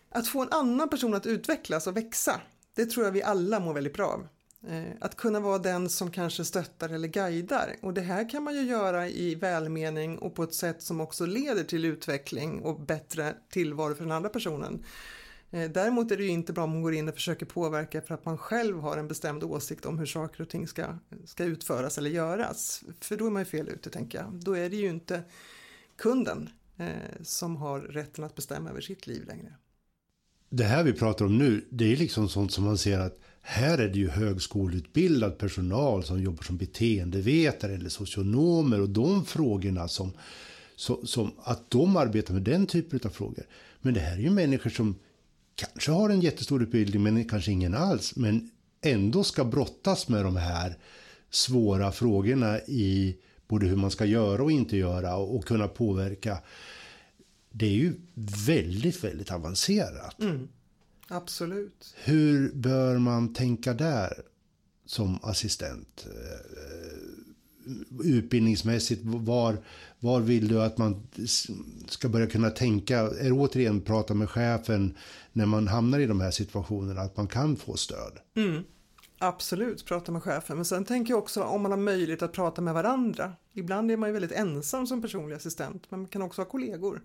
Att 0.09 0.27
få 0.27 0.41
en 0.41 0.51
annan 0.51 0.89
person 0.89 1.13
att 1.13 1.25
utvecklas 1.25 1.87
och 1.87 1.97
växa, 1.97 2.41
det 2.75 2.85
tror 2.85 3.05
jag 3.05 3.11
vi 3.11 3.23
alla 3.23 3.59
mår 3.59 3.73
väldigt 3.73 3.93
bra 3.93 4.07
av. 4.07 4.27
Eh, 4.67 4.91
att 4.99 5.15
kunna 5.15 5.39
vara 5.39 5.57
den 5.57 5.89
som 5.89 6.11
kanske 6.11 6.45
stöttar 6.45 6.89
eller 6.89 7.07
guidar 7.07 7.75
och 7.81 7.93
det 7.93 8.01
här 8.01 8.29
kan 8.29 8.43
man 8.43 8.55
ju 8.55 8.61
göra 8.61 9.09
i 9.09 9.35
välmening 9.35 10.17
och 10.17 10.35
på 10.35 10.43
ett 10.43 10.53
sätt 10.53 10.81
som 10.81 11.01
också 11.01 11.25
leder 11.25 11.63
till 11.63 11.85
utveckling 11.85 12.61
och 12.61 12.79
bättre 12.79 13.35
tillvaro 13.49 13.95
för 13.95 14.03
den 14.03 14.11
andra 14.11 14.29
personen. 14.29 14.83
Eh, 15.51 15.71
däremot 15.71 16.11
är 16.11 16.17
det 16.17 16.23
ju 16.23 16.29
inte 16.29 16.53
bra 16.53 16.63
om 16.63 16.69
man 16.69 16.81
går 16.81 16.93
in 16.93 17.09
och 17.09 17.15
försöker 17.15 17.45
påverka 17.45 18.01
för 18.01 18.13
att 18.13 18.25
man 18.25 18.37
själv 18.37 18.79
har 18.79 18.97
en 18.97 19.07
bestämd 19.07 19.43
åsikt 19.43 19.85
om 19.85 19.99
hur 19.99 20.05
saker 20.05 20.41
och 20.41 20.49
ting 20.49 20.67
ska, 20.67 20.97
ska 21.25 21.43
utföras 21.43 21.97
eller 21.97 22.09
göras. 22.09 22.83
För 22.99 23.17
då 23.17 23.25
är 23.25 23.29
man 23.29 23.41
ju 23.41 23.45
fel 23.45 23.69
ute 23.69 23.89
tänker 23.89 24.17
jag. 24.17 24.33
Då 24.33 24.57
är 24.57 24.69
det 24.69 24.75
ju 24.75 24.89
inte 24.89 25.23
kunden 25.95 26.49
eh, 26.77 26.87
som 27.21 27.55
har 27.55 27.79
rätten 27.79 28.23
att 28.23 28.35
bestämma 28.35 28.69
över 28.69 28.81
sitt 28.81 29.07
liv 29.07 29.25
längre. 29.27 29.53
Det 30.49 30.63
här 30.63 30.83
vi 30.83 30.93
pratar 30.93 31.25
om 31.25 31.37
nu, 31.37 31.65
det 31.69 31.93
är 31.93 31.97
liksom 31.97 32.29
sånt 32.29 32.51
som 32.51 32.63
man 32.63 32.77
ser 32.77 32.99
att 32.99 33.19
här 33.41 33.77
är 33.77 33.89
det 33.89 33.99
ju 33.99 34.09
högskoleutbildad 34.09 35.37
personal 35.37 36.03
som 36.03 36.21
jobbar 36.21 36.43
som 36.43 36.57
beteendevetare 36.57 37.73
eller 37.73 37.89
socionomer 37.89 38.81
och 38.81 38.89
de 38.89 39.25
frågorna 39.25 39.87
som, 39.87 40.11
som, 40.75 41.07
som 41.07 41.31
att 41.43 41.71
de 41.71 41.97
arbetar 41.97 42.33
med 42.33 42.43
den 42.43 42.67
typen 42.67 42.99
av 43.05 43.09
frågor. 43.09 43.45
Men 43.81 43.93
det 43.93 43.99
här 43.99 44.17
är 44.17 44.21
ju 44.21 44.29
människor 44.29 44.69
som 44.69 44.95
kanske 45.61 45.91
har 45.91 46.09
en 46.09 46.21
jättestor 46.21 46.63
utbildning 46.63 47.03
men 47.03 47.25
kanske 47.25 47.51
ingen 47.51 47.73
alls. 47.73 48.15
Men 48.15 48.51
ändå 48.81 49.23
ska 49.23 49.43
brottas 49.45 50.07
med 50.07 50.23
de 50.25 50.35
här 50.35 50.77
svåra 51.29 51.91
frågorna 51.91 52.59
i 52.59 53.17
både 53.47 53.67
hur 53.67 53.75
man 53.75 53.91
ska 53.91 54.05
göra 54.05 54.43
och 54.43 54.51
inte 54.51 54.77
göra 54.77 55.15
och, 55.15 55.35
och 55.35 55.45
kunna 55.45 55.67
påverka. 55.67 56.37
Det 57.51 57.65
är 57.65 57.73
ju 57.73 57.93
väldigt, 58.45 59.03
väldigt 59.03 59.31
avancerat. 59.31 60.21
Mm. 60.21 60.47
Absolut. 61.07 61.95
Hur 62.03 62.51
bör 62.53 62.97
man 62.97 63.33
tänka 63.33 63.73
där 63.73 64.13
som 64.85 65.19
assistent? 65.23 66.07
Utbildningsmässigt, 68.03 69.01
var, 69.03 69.57
var 69.99 70.19
vill 70.19 70.47
du 70.47 70.61
att 70.61 70.77
man 70.77 71.07
ska 71.87 72.09
börja 72.09 72.27
kunna 72.27 72.49
tänka? 72.49 72.99
Är 72.99 73.31
återigen 73.31 73.81
prata 73.81 74.13
med 74.13 74.29
chefen 74.29 74.97
när 75.33 75.45
man 75.45 75.67
hamnar 75.67 75.99
i 75.99 76.05
de 76.05 76.21
här 76.21 76.31
situationerna, 76.31 77.01
att 77.01 77.17
man 77.17 77.27
kan 77.27 77.55
få 77.55 77.77
stöd? 77.77 78.19
Mm. 78.35 78.63
Absolut, 79.17 79.85
prata 79.85 80.11
med 80.11 80.23
chefen. 80.23 80.55
Men 80.55 80.65
sen 80.65 80.85
tänker 80.85 81.13
jag 81.13 81.19
också 81.19 81.43
om 81.43 81.61
man 81.61 81.71
har 81.71 81.79
möjlighet 81.79 82.21
att 82.21 82.33
prata 82.33 82.61
med 82.61 82.73
varandra. 82.73 83.33
Ibland 83.53 83.91
är 83.91 83.97
man 83.97 84.09
ju 84.09 84.13
väldigt 84.13 84.31
ensam 84.31 84.87
som 84.87 85.01
personlig 85.01 85.35
assistent, 85.35 85.83
men 85.89 85.99
man 85.99 86.09
kan 86.09 86.21
också 86.21 86.41
ha 86.41 86.45
kollegor. 86.45 87.01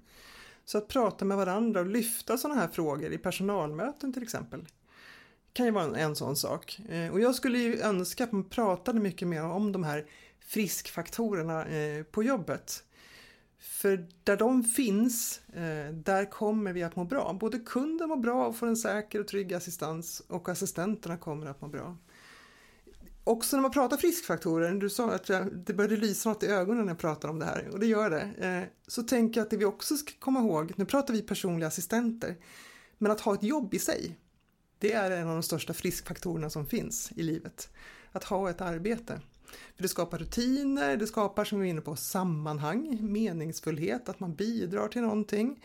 Så 0.64 0.78
att 0.78 0.88
prata 0.88 1.24
med 1.24 1.36
varandra 1.36 1.80
och 1.80 1.86
lyfta 1.86 2.38
sådana 2.38 2.60
här 2.60 2.68
frågor 2.68 3.12
i 3.12 3.18
personalmöten 3.18 4.12
till 4.12 4.22
exempel 4.22 4.64
kan 5.56 5.66
ju 5.66 5.72
vara 5.72 5.96
en 5.96 6.16
sån 6.16 6.36
sak. 6.36 6.78
Eh, 6.88 7.12
och 7.12 7.20
jag 7.20 7.34
skulle 7.34 7.58
ju 7.58 7.80
önska 7.80 8.24
att 8.24 8.32
man 8.32 8.44
pratade 8.44 9.00
mycket 9.00 9.28
mer 9.28 9.44
om 9.44 9.72
de 9.72 9.84
här 9.84 10.04
friskfaktorerna 10.46 11.64
eh, 11.64 12.02
på 12.02 12.22
jobbet. 12.22 12.82
För 13.58 14.08
där 14.24 14.36
de 14.36 14.64
finns, 14.64 15.40
eh, 15.48 15.94
där 15.94 16.30
kommer 16.30 16.72
vi 16.72 16.82
att 16.82 16.96
må 16.96 17.04
bra. 17.04 17.36
Både 17.40 17.58
kunden 17.58 18.08
mår 18.08 18.16
bra 18.16 18.46
och 18.46 18.56
får 18.56 18.66
en 18.66 18.76
säker 18.76 19.20
och 19.20 19.28
trygg 19.28 19.54
assistans 19.54 20.22
och 20.28 20.48
assistenterna 20.48 21.16
kommer 21.16 21.46
att 21.46 21.60
må 21.60 21.68
bra. 21.68 21.96
Också 23.24 23.56
när 23.56 23.62
man 23.62 23.70
pratar 23.70 23.96
friskfaktorer, 23.96 24.74
du 24.74 24.90
sa 24.90 25.12
att 25.12 25.26
det 25.66 25.74
började 25.74 25.96
lysa 25.96 26.28
något 26.28 26.42
i 26.42 26.46
ögonen 26.46 26.84
när 26.84 26.92
jag 26.92 26.98
pratade 26.98 27.32
om 27.32 27.38
det 27.38 27.44
här 27.44 27.68
och 27.72 27.80
det 27.80 27.86
gör 27.86 28.10
det. 28.10 28.46
Eh, 28.46 28.62
så 28.86 29.02
tänker 29.02 29.40
jag 29.40 29.44
att 29.44 29.50
det 29.50 29.56
vi 29.56 29.64
också 29.64 29.96
ska 29.96 30.12
komma 30.18 30.40
ihåg, 30.40 30.72
nu 30.76 30.84
pratar 30.84 31.14
vi 31.14 31.22
personliga 31.22 31.68
assistenter, 31.68 32.36
men 32.98 33.12
att 33.12 33.20
ha 33.20 33.34
ett 33.34 33.42
jobb 33.42 33.74
i 33.74 33.78
sig, 33.78 34.18
det 34.78 34.92
är 34.92 35.10
en 35.10 35.28
av 35.28 35.32
de 35.32 35.42
största 35.42 35.74
friskfaktorerna 35.74 36.50
som 36.50 36.66
finns 36.66 37.12
i 37.16 37.22
livet. 37.22 37.68
Att 38.12 38.24
ha 38.24 38.50
ett 38.50 38.60
arbete. 38.60 39.20
För 39.46 39.82
det 39.82 39.88
skapar 39.88 40.18
rutiner, 40.18 40.96
det 40.96 41.06
skapar 41.06 41.44
som 41.44 41.60
vi 41.60 41.66
är 41.66 41.70
inne 41.70 41.80
på 41.80 41.96
sammanhang, 41.96 42.98
meningsfullhet, 43.00 44.08
att 44.08 44.20
man 44.20 44.34
bidrar 44.34 44.88
till 44.88 45.02
någonting. 45.02 45.64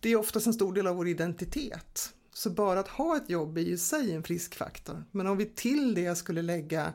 Det 0.00 0.08
är 0.08 0.16
oftast 0.16 0.46
en 0.46 0.54
stor 0.54 0.72
del 0.72 0.86
av 0.86 0.96
vår 0.96 1.08
identitet. 1.08 2.14
Så 2.32 2.50
bara 2.50 2.80
att 2.80 2.88
ha 2.88 3.16
ett 3.16 3.30
jobb 3.30 3.58
är 3.58 3.62
ju 3.62 3.72
i 3.72 3.78
sig 3.78 4.12
en 4.12 4.22
friskfaktor. 4.22 5.04
Men 5.10 5.26
om 5.26 5.36
vi 5.36 5.46
till 5.46 5.94
det 5.94 6.14
skulle 6.14 6.42
lägga 6.42 6.92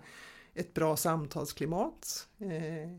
ett 0.54 0.74
bra 0.74 0.98
samtalsklimat, 0.98 2.28
eh, 2.40 2.90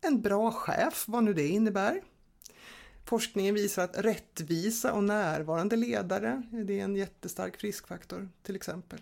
en 0.00 0.22
bra 0.22 0.52
chef, 0.52 1.04
vad 1.08 1.24
nu 1.24 1.34
det 1.34 1.48
innebär. 1.48 2.02
Forskningen 3.04 3.54
visar 3.54 3.84
att 3.84 3.98
rättvisa 3.98 4.92
och 4.92 5.04
närvarande 5.04 5.76
ledare, 5.76 6.42
det 6.66 6.80
är 6.80 6.84
en 6.84 6.96
jättestark 6.96 7.60
friskfaktor 7.60 8.28
till 8.42 8.56
exempel. 8.56 8.98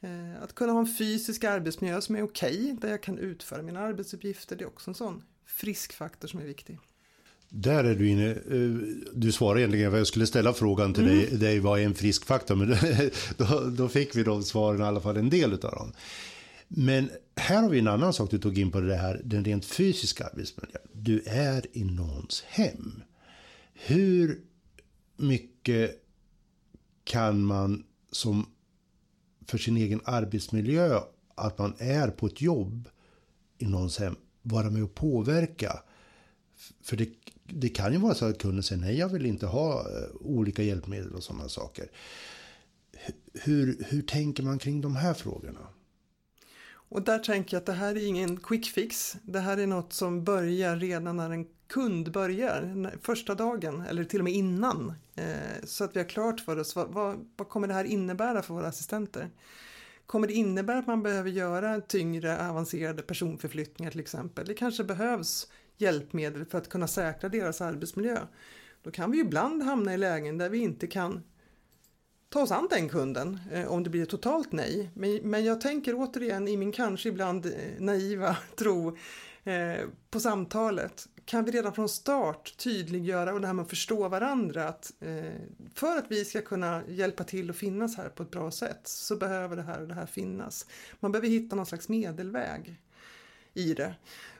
Eh, 0.00 0.42
att 0.42 0.54
kunna 0.54 0.72
ha 0.72 0.80
en 0.80 0.94
fysisk 0.94 1.44
arbetsmiljö 1.44 2.00
som 2.00 2.16
är 2.16 2.22
okej, 2.22 2.56
okay, 2.62 2.72
där 2.72 2.88
jag 2.88 3.02
kan 3.02 3.18
utföra 3.18 3.62
mina 3.62 3.80
arbetsuppgifter, 3.80 4.56
det 4.56 4.64
är 4.64 4.68
också 4.68 4.90
en 4.90 4.94
sån 4.94 5.22
frisk 5.46 5.92
faktor 5.92 6.28
som 6.28 6.40
är 6.40 6.44
viktig. 6.44 6.78
Där 7.48 7.84
är 7.84 7.94
du 7.94 8.08
inne, 8.08 8.30
eh, 8.30 8.96
du 9.12 9.32
svarar 9.32 9.58
egentligen 9.58 9.94
jag 9.94 10.06
skulle 10.06 10.26
ställa 10.26 10.52
frågan 10.52 10.94
till 10.94 11.04
mm. 11.04 11.18
dig, 11.18 11.38
dig, 11.38 11.60
vad 11.60 11.80
är 11.80 11.84
en 11.84 11.94
frisk 11.94 12.24
faktor? 12.24 12.54
Men 12.54 12.68
då, 13.36 13.70
då 13.70 13.88
fick 13.88 14.16
vi 14.16 14.22
de 14.22 14.42
svaren, 14.42 14.80
i 14.80 14.84
alla 14.84 15.00
fall 15.00 15.16
en 15.16 15.30
del 15.30 15.52
av 15.52 15.58
dem. 15.58 15.92
Men 16.68 17.10
här 17.36 17.62
har 17.62 17.70
vi 17.70 17.78
en 17.78 17.88
annan 17.88 18.12
sak 18.12 18.30
du 18.30 18.38
tog 18.38 18.58
in 18.58 18.70
på 18.70 18.80
det 18.80 18.96
här, 18.96 19.20
den 19.24 19.44
rent 19.44 19.64
fysiska 19.64 20.26
arbetsmiljön. 20.26 20.82
Du 20.92 21.22
är 21.26 21.66
i 21.72 21.84
någons 21.84 22.42
hem. 22.46 23.02
Hur 23.74 24.40
mycket 25.16 26.02
kan 27.04 27.44
man 27.44 27.84
som 28.12 28.46
för 29.50 29.58
sin 29.58 29.76
egen 29.76 30.00
arbetsmiljö, 30.04 31.00
att 31.34 31.58
man 31.58 31.74
är 31.78 32.08
på 32.08 32.26
ett 32.26 32.40
jobb 32.40 32.88
i 33.58 33.66
någons 33.66 33.98
hem, 33.98 34.16
vara 34.42 34.70
med 34.70 34.82
och 34.82 34.94
påverka. 34.94 35.82
För 36.82 36.96
det, 36.96 37.08
det 37.46 37.68
kan 37.68 37.92
ju 37.92 37.98
vara 37.98 38.14
så 38.14 38.24
att 38.24 38.38
kunden 38.38 38.62
säger 38.62 38.82
nej, 38.82 38.98
jag 38.98 39.08
vill 39.08 39.26
inte 39.26 39.46
ha 39.46 39.80
eh, 39.80 40.08
olika 40.20 40.62
hjälpmedel 40.62 41.14
och 41.14 41.22
sådana 41.22 41.48
saker. 41.48 41.90
Hur, 43.34 43.84
hur 43.88 44.02
tänker 44.02 44.42
man 44.42 44.58
kring 44.58 44.80
de 44.80 44.96
här 44.96 45.14
frågorna? 45.14 45.66
Och 46.90 47.02
där 47.02 47.18
tänker 47.18 47.56
jag 47.56 47.60
att 47.60 47.66
det 47.66 47.72
här 47.72 47.96
är 47.96 48.06
ingen 48.06 48.36
quick 48.36 48.66
fix. 48.66 49.16
Det 49.22 49.40
här 49.40 49.56
är 49.56 49.66
något 49.66 49.92
som 49.92 50.24
börjar 50.24 50.76
redan 50.76 51.16
när 51.16 51.30
en 51.30 51.46
kund 51.68 52.12
börjar, 52.12 52.90
första 53.02 53.34
dagen 53.34 53.80
eller 53.80 54.04
till 54.04 54.20
och 54.20 54.24
med 54.24 54.32
innan. 54.32 54.92
Eh, 55.16 55.64
så 55.64 55.84
att 55.84 55.96
vi 55.96 56.00
har 56.00 56.08
klart 56.08 56.40
för 56.40 56.58
oss 56.58 56.76
vad, 56.76 56.88
vad, 56.88 57.26
vad, 57.36 57.48
kommer 57.48 57.68
det 57.68 57.74
här 57.74 57.84
innebära 57.84 58.42
för 58.42 58.54
våra 58.54 58.66
assistenter. 58.66 59.30
Kommer 60.06 60.26
det 60.26 60.32
innebära 60.32 60.78
att 60.78 60.86
man 60.86 61.02
behöver 61.02 61.30
göra 61.30 61.80
tyngre 61.80 62.48
avancerade 62.48 63.02
personförflyttningar 63.02 63.90
till 63.90 64.00
exempel? 64.00 64.46
Det 64.46 64.54
kanske 64.54 64.84
behövs 64.84 65.48
hjälpmedel 65.76 66.44
för 66.44 66.58
att 66.58 66.68
kunna 66.68 66.88
säkra 66.88 67.28
deras 67.28 67.60
arbetsmiljö. 67.60 68.18
Då 68.82 68.90
kan 68.90 69.10
vi 69.10 69.20
ibland 69.20 69.62
hamna 69.62 69.94
i 69.94 69.96
lägen 69.96 70.38
där 70.38 70.50
vi 70.50 70.58
inte 70.58 70.86
kan 70.86 71.22
ta 72.30 72.42
oss 72.42 72.50
an 72.50 72.66
den 72.70 72.88
kunden 72.88 73.40
eh, 73.52 73.72
om 73.72 73.82
det 73.82 73.90
blir 73.90 74.02
ett 74.02 74.08
totalt 74.08 74.52
nej. 74.52 74.90
Men, 74.94 75.16
men 75.16 75.44
jag 75.44 75.60
tänker 75.60 75.94
återigen 75.94 76.48
i 76.48 76.56
min 76.56 76.72
kanske 76.72 77.08
ibland 77.08 77.46
eh, 77.46 77.52
naiva 77.78 78.36
tro 78.56 78.96
eh, 79.44 79.86
på 80.10 80.20
samtalet. 80.20 81.08
Kan 81.24 81.44
vi 81.44 81.50
redan 81.50 81.72
från 81.72 81.88
start 81.88 82.56
tydliggöra 82.56 83.34
och 83.34 83.40
det 83.40 83.46
här 83.46 83.54
med 83.54 83.62
att 83.62 83.70
förstå 83.70 84.08
varandra 84.08 84.68
att 84.68 84.92
eh, 85.00 85.32
för 85.74 85.98
att 85.98 86.06
vi 86.08 86.24
ska 86.24 86.40
kunna 86.40 86.82
hjälpa 86.88 87.24
till 87.24 87.50
och 87.50 87.56
finnas 87.56 87.96
här 87.96 88.08
på 88.08 88.22
ett 88.22 88.30
bra 88.30 88.50
sätt 88.50 88.80
så 88.84 89.16
behöver 89.16 89.56
det 89.56 89.62
här 89.62 89.80
och 89.80 89.88
det 89.88 89.94
här 89.94 90.06
finnas. 90.06 90.66
Man 91.00 91.12
behöver 91.12 91.28
hitta 91.28 91.56
någon 91.56 91.66
slags 91.66 91.88
medelväg 91.88 92.80
i 93.54 93.74
det. 93.74 93.94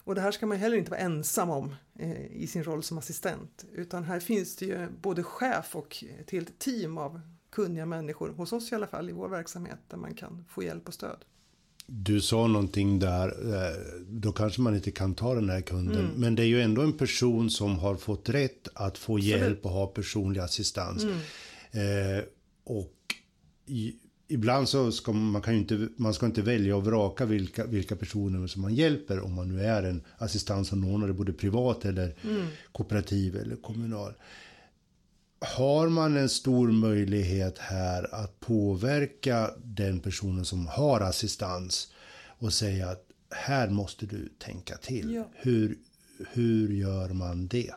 Och 0.04 0.14
det 0.14 0.20
här 0.20 0.32
ska 0.32 0.46
man 0.46 0.58
heller 0.58 0.76
inte 0.76 0.90
vara 0.90 1.00
ensam 1.00 1.50
om 1.50 1.74
eh, 1.98 2.26
i 2.26 2.46
sin 2.46 2.64
roll 2.64 2.82
som 2.82 2.98
assistent 2.98 3.64
utan 3.72 4.04
här 4.04 4.20
finns 4.20 4.56
det 4.56 4.66
ju 4.66 4.88
både 5.00 5.22
chef 5.22 5.76
och 5.76 6.04
eh, 6.08 6.20
ett 6.20 6.30
helt 6.30 6.58
team 6.58 6.98
av 6.98 7.20
kunniga 7.50 7.86
människor, 7.86 8.28
hos 8.28 8.52
oss 8.52 8.72
i 8.72 8.74
alla 8.74 8.86
fall, 8.86 9.10
i 9.10 9.12
vår 9.12 9.28
verksamhet, 9.28 9.78
där 9.88 9.96
man 9.96 10.14
kan 10.14 10.44
få 10.48 10.62
hjälp 10.62 10.88
och 10.88 10.94
stöd. 10.94 11.24
Du 11.86 12.20
sa 12.20 12.46
någonting 12.46 12.98
där, 12.98 13.28
eh, 13.28 13.76
då 14.08 14.32
kanske 14.32 14.60
man 14.60 14.74
inte 14.74 14.90
kan 14.90 15.14
ta 15.14 15.34
den 15.34 15.50
här 15.50 15.60
kunden, 15.60 16.04
mm. 16.04 16.12
men 16.16 16.34
det 16.34 16.42
är 16.42 16.46
ju 16.46 16.62
ändå 16.62 16.82
en 16.82 16.92
person 16.92 17.50
som 17.50 17.78
har 17.78 17.96
fått 17.96 18.28
rätt 18.28 18.68
att 18.74 18.98
få 18.98 19.18
hjälp 19.18 19.64
och 19.64 19.70
ha 19.70 19.86
personlig 19.86 20.40
assistans. 20.40 21.04
Mm. 21.04 21.18
Eh, 21.72 22.24
och 22.64 22.94
i, 23.66 23.94
ibland 24.28 24.68
så 24.68 24.92
ska 24.92 25.12
man, 25.12 25.42
kan 25.42 25.54
ju 25.54 25.60
inte, 25.60 25.88
man 25.96 26.14
ska 26.14 26.26
inte 26.26 26.42
välja 26.42 26.76
och 26.76 26.84
vraka 26.84 27.24
vilka, 27.24 27.66
vilka 27.66 27.96
personer 27.96 28.46
som 28.46 28.62
man 28.62 28.74
hjälper 28.74 29.20
om 29.20 29.34
man 29.34 29.48
nu 29.48 29.64
är 29.64 29.82
en 29.82 30.02
assistansanordnare, 30.18 31.12
både 31.12 31.32
privat 31.32 31.84
eller 31.84 32.16
mm. 32.24 32.46
kooperativ 32.72 33.36
eller 33.36 33.56
kommunal 33.56 34.12
har 35.40 35.88
man 35.88 36.16
en 36.16 36.28
stor 36.28 36.72
möjlighet 36.72 37.58
här 37.58 38.14
att 38.14 38.40
påverka 38.40 39.50
den 39.64 40.00
personen 40.00 40.44
som 40.44 40.66
har 40.66 41.00
assistans 41.00 41.92
och 42.38 42.52
säga 42.52 42.88
att 42.88 43.06
här 43.30 43.68
måste 43.68 44.06
du 44.06 44.28
tänka 44.38 44.76
till. 44.76 45.14
Ja. 45.14 45.24
Hur, 45.34 45.78
hur 46.32 46.68
gör 46.68 47.08
man 47.08 47.48
det? 47.48 47.74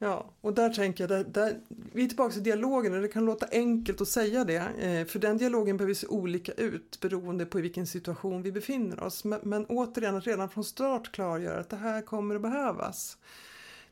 Ja, 0.00 0.34
och 0.40 0.54
där 0.54 0.70
tänker 0.70 1.04
jag, 1.04 1.10
där, 1.10 1.24
där, 1.24 1.60
vi 1.68 2.04
är 2.04 2.08
tillbaka 2.08 2.32
till 2.32 2.42
dialogen 2.42 2.94
och 2.94 3.02
det 3.02 3.08
kan 3.08 3.24
låta 3.24 3.46
enkelt 3.52 4.00
att 4.00 4.08
säga 4.08 4.44
det, 4.44 4.56
eh, 4.56 5.06
för 5.06 5.18
den 5.18 5.38
dialogen 5.38 5.76
behöver 5.76 5.94
se 5.94 6.06
olika 6.06 6.52
ut 6.52 7.00
beroende 7.00 7.46
på 7.46 7.58
i 7.58 7.62
vilken 7.62 7.86
situation 7.86 8.42
vi 8.42 8.52
befinner 8.52 9.02
oss. 9.02 9.24
Men, 9.24 9.40
men 9.42 9.66
återigen, 9.66 10.16
att 10.16 10.26
redan 10.26 10.50
från 10.50 10.64
start 10.64 11.12
klargöra 11.12 11.60
att 11.60 11.70
det 11.70 11.76
här 11.76 12.02
kommer 12.02 12.34
att 12.34 12.42
behövas 12.42 13.18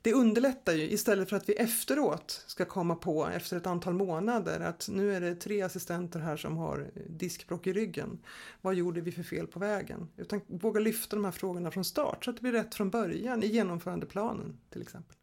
det 0.07 0.13
underlättar 0.13 0.73
ju 0.73 0.91
istället 0.91 1.29
för 1.29 1.37
att 1.37 1.49
vi 1.49 1.53
efteråt 1.53 2.45
ska 2.47 2.65
komma 2.65 2.95
på 2.95 3.27
efter 3.27 3.57
ett 3.57 3.67
antal 3.67 3.95
månader 3.95 4.61
att 4.61 4.89
nu 4.93 5.15
är 5.15 5.21
det 5.21 5.35
tre 5.35 5.63
assistenter 5.63 6.21
här 6.21 6.37
som 6.37 6.57
har 6.57 6.87
diskbråck 7.09 7.67
i 7.67 7.73
ryggen. 7.73 8.19
Vad 8.61 8.75
gjorde 8.75 9.01
vi 9.01 9.13
för 9.13 9.23
fel 9.23 9.47
på 9.47 9.59
vägen? 9.59 10.09
Utan 10.17 10.41
våga 10.47 10.81
lyfta 10.81 11.17
de 11.17 11.25
här 11.25 11.33
frågorna 11.33 11.71
från 11.71 11.85
start 11.85 12.25
så 12.25 12.31
att 12.31 12.37
det 12.37 12.43
blir 12.43 12.53
rätt 12.53 12.75
från 12.75 12.91
början 12.91 13.43
i 13.43 13.47
genomförandeplanen 13.47 14.59
till 14.73 14.83
exempel. 14.83 15.17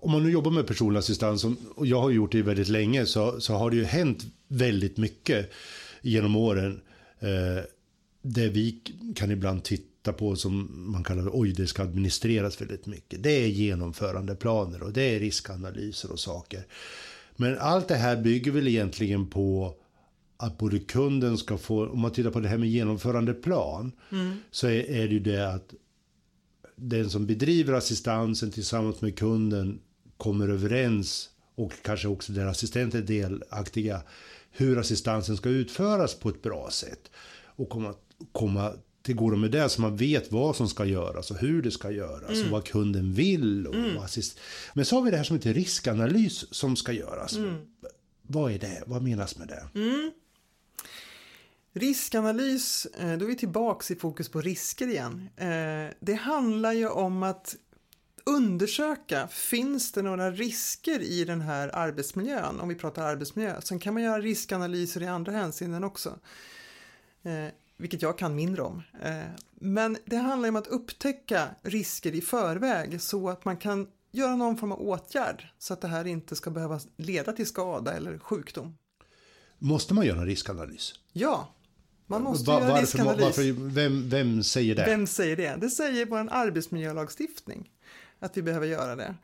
Om 0.00 0.10
man 0.10 0.22
nu 0.22 0.30
jobbar 0.30 0.50
med 0.50 0.66
personlig 0.66 0.98
assistans, 0.98 1.44
och 1.74 1.86
jag 1.86 2.00
har 2.00 2.10
gjort 2.10 2.32
det 2.32 2.42
väldigt 2.42 2.68
länge, 2.68 3.06
så, 3.06 3.40
så 3.40 3.54
har 3.54 3.70
det 3.70 3.76
ju 3.76 3.84
hänt 3.84 4.24
väldigt 4.48 4.96
mycket 4.96 5.50
genom 6.02 6.36
åren. 6.36 6.80
Eh, 7.18 7.64
där 8.22 8.48
vi 8.48 8.80
kan 9.14 9.30
ibland 9.30 9.64
titta 9.64 9.89
titta 10.02 10.12
på 10.12 10.36
som 10.36 10.68
man 10.92 11.04
kallar 11.04 11.22
det, 11.22 11.30
oj 11.32 11.52
det 11.52 11.66
ska 11.66 11.82
administreras 11.82 12.60
väldigt 12.60 12.86
mycket. 12.86 13.22
Det 13.22 13.44
är 13.44 13.46
genomförandeplaner 13.46 14.82
och 14.82 14.92
det 14.92 15.02
är 15.02 15.20
riskanalyser 15.20 16.12
och 16.12 16.20
saker. 16.20 16.66
Men 17.36 17.58
allt 17.58 17.88
det 17.88 17.96
här 17.96 18.16
bygger 18.16 18.52
väl 18.52 18.68
egentligen 18.68 19.26
på 19.26 19.74
att 20.36 20.58
både 20.58 20.78
kunden 20.78 21.38
ska 21.38 21.58
få, 21.58 21.88
om 21.88 22.00
man 22.00 22.12
tittar 22.12 22.30
på 22.30 22.40
det 22.40 22.48
här 22.48 22.58
med 22.58 22.70
genomförandeplan, 22.70 23.92
mm. 24.12 24.36
så 24.50 24.66
är, 24.66 24.90
är 24.90 25.08
det 25.08 25.14
ju 25.14 25.20
det 25.20 25.54
att 25.54 25.74
den 26.76 27.10
som 27.10 27.26
bedriver 27.26 27.72
assistansen 27.72 28.50
tillsammans 28.50 29.00
med 29.00 29.18
kunden 29.18 29.80
kommer 30.16 30.48
överens 30.48 31.30
och 31.56 31.72
kanske 31.82 32.08
också 32.08 32.32
där 32.32 32.46
assistenter 32.46 32.98
är 32.98 33.02
delaktiga 33.02 34.02
hur 34.50 34.78
assistansen 34.78 35.36
ska 35.36 35.48
utföras 35.48 36.14
på 36.14 36.28
ett 36.28 36.42
bra 36.42 36.70
sätt 36.70 37.10
och 37.56 37.68
komma, 37.68 37.94
komma 38.32 38.72
till 39.02 39.14
går 39.14 39.36
med 39.36 39.50
det 39.50 39.68
så 39.68 39.80
man 39.80 39.96
vet 39.96 40.32
vad 40.32 40.56
som 40.56 40.68
ska 40.68 40.84
göras 40.84 41.30
och 41.30 41.36
hur 41.36 41.62
det 41.62 41.70
ska 41.70 41.90
göras 41.90 42.30
mm. 42.30 42.44
och 42.44 42.50
vad 42.50 42.64
kunden 42.64 43.12
vill. 43.12 43.66
Och 43.66 43.74
mm. 43.74 43.98
assist. 43.98 44.38
Men 44.74 44.84
så 44.84 44.96
har 44.96 45.02
vi 45.02 45.10
det 45.10 45.16
här 45.16 45.24
som 45.24 45.36
heter 45.36 45.54
riskanalys 45.54 46.54
som 46.54 46.76
ska 46.76 46.92
göras. 46.92 47.36
Mm. 47.36 47.56
Vad 48.22 48.52
är 48.52 48.58
det? 48.58 48.82
Vad 48.86 49.02
menas 49.02 49.38
med 49.38 49.48
det? 49.48 49.80
Mm. 49.80 50.10
Riskanalys, 51.72 52.86
eh, 52.86 53.18
då 53.18 53.24
är 53.24 53.28
vi 53.28 53.36
tillbaks 53.36 53.90
i 53.90 53.96
fokus 53.96 54.28
på 54.28 54.40
risker 54.40 54.88
igen. 54.88 55.28
Eh, 55.36 55.94
det 56.00 56.14
handlar 56.14 56.72
ju 56.72 56.88
om 56.88 57.22
att 57.22 57.56
undersöka, 58.24 59.28
finns 59.28 59.92
det 59.92 60.02
några 60.02 60.30
risker 60.30 61.00
i 61.00 61.24
den 61.24 61.40
här 61.40 61.76
arbetsmiljön? 61.76 62.60
Om 62.60 62.68
vi 62.68 62.74
pratar 62.74 63.02
arbetsmiljö. 63.02 63.60
Sen 63.60 63.78
kan 63.78 63.94
man 63.94 64.02
göra 64.02 64.20
riskanalyser 64.20 65.02
i 65.02 65.06
andra 65.06 65.32
hänseenden 65.32 65.84
också. 65.84 66.18
Vilket 67.80 68.02
jag 68.02 68.18
kan 68.18 68.34
mindre 68.34 68.62
om. 68.62 68.82
Eh, 69.02 69.24
Men 69.54 69.96
det 70.04 70.16
handlar 70.16 70.48
om 70.48 70.56
att 70.56 70.66
upptäcka 70.66 71.48
risker 71.62 72.12
i 72.14 72.20
förväg 72.20 73.00
så 73.02 73.28
att 73.28 73.44
man 73.44 73.56
kan 73.56 73.86
göra 74.12 74.36
någon 74.36 74.56
form 74.56 74.72
av 74.72 74.80
åtgärd 74.80 75.46
så 75.58 75.72
att 75.74 75.80
det 75.80 75.88
här 75.88 76.06
inte 76.06 76.36
ska 76.36 76.50
behöva 76.50 76.80
leda 76.96 77.32
till 77.32 77.46
skada 77.46 77.92
eller 77.92 78.18
sjukdom. 78.18 78.76
Måste 79.58 79.94
man 79.94 80.06
göra 80.06 80.18
en 80.20 80.26
riskanalys? 80.26 80.94
Ja, 81.12 81.54
man 82.06 82.22
måste 82.22 82.50
Va- 82.50 82.54
göra 82.60 82.68
varför, 82.70 82.80
riskanalys. 82.82 83.22
varför, 83.24 83.52
vem, 83.70 84.08
vem 84.08 84.42
säger 84.42 84.74
det? 84.74 84.84
Vem 84.84 85.06
säger 85.06 85.36
det? 85.36 85.56
Det 85.60 85.70
säger 85.70 86.06
vår 86.06 86.28
arbetsmiljölagstiftning 86.30 87.70
att 88.18 88.36
vi 88.36 88.42
behöver 88.42 88.66
göra 88.66 88.96
det. 88.96 89.14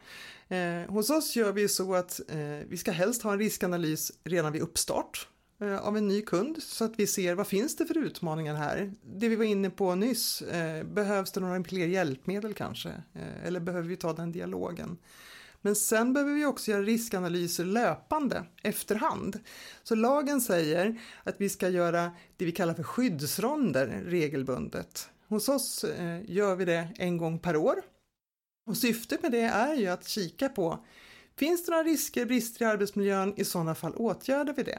Eh, 0.57 0.91
hos 0.93 1.11
oss 1.11 1.37
gör 1.37 1.53
vi 1.53 1.69
så 1.69 1.95
att 1.95 2.21
eh, 2.29 2.39
vi 2.69 2.77
ska 2.77 2.91
helst 2.91 3.23
ha 3.23 3.33
en 3.33 3.39
riskanalys 3.39 4.13
redan 4.25 4.53
vid 4.53 4.63
uppstart 4.63 5.29
Eh, 5.61 5.79
av 5.79 5.97
en 5.97 6.09
ny 6.09 6.23
kund 6.23 6.63
så 6.63 6.85
att 6.85 6.99
vi 6.99 7.07
ser 7.07 7.35
vad 7.35 7.47
finns 7.47 7.77
det 7.77 7.87
för 7.87 7.99
utmaningar 7.99 8.55
här. 8.55 8.93
Det 9.03 9.29
vi 9.29 9.37
var 9.37 9.45
inne 9.45 9.71
på 9.71 9.95
nyss, 9.95 10.43
eh, 10.43 10.85
behövs 10.85 11.33
det 11.33 11.41
några 11.41 11.65
fler 11.65 11.87
hjälpmedel 11.87 12.55
kanske? 12.55 12.89
Eh, 12.89 13.47
eller 13.47 13.61
behöver 13.61 13.89
vi 13.89 13.97
ta 13.97 14.13
den 14.13 14.33
dialogen? 14.33 14.99
Men 15.63 15.77
sen 15.77 16.13
behöver 16.13 16.35
vi 16.35 16.45
också 16.45 16.71
göra 16.71 16.83
riskanalyser 16.83 17.65
löpande 17.65 18.45
efterhand. 18.63 19.41
Så 19.83 19.95
lagen 19.95 20.41
säger 20.41 21.01
att 21.25 21.41
vi 21.41 21.49
ska 21.49 21.69
göra 21.69 22.11
det 22.37 22.45
vi 22.45 22.53
kallar 22.53 22.75
för 22.75 22.83
skyddsronder 22.83 24.03
regelbundet. 24.07 25.09
Hos 25.29 25.49
oss 25.49 25.85
gör 26.25 26.57
vi 26.57 26.65
det 26.65 26.89
en 26.97 27.17
gång 27.17 27.39
per 27.39 27.57
år. 27.57 27.83
Och 28.67 28.77
syftet 28.77 29.23
med 29.23 29.33
det 29.33 29.41
är 29.41 29.75
ju 29.75 29.87
att 29.87 30.09
kika 30.09 30.49
på 30.49 30.85
Finns 31.37 31.67
det 31.67 31.71
några 31.71 31.85
risker, 31.85 32.27
brister 32.27 32.63
i 32.63 32.69
arbetsmiljön? 32.69 33.35
I 33.37 33.45
sådana 33.45 33.75
fall 33.75 33.93
åtgärdar 33.97 34.55
vi 34.57 34.63
det. 34.63 34.79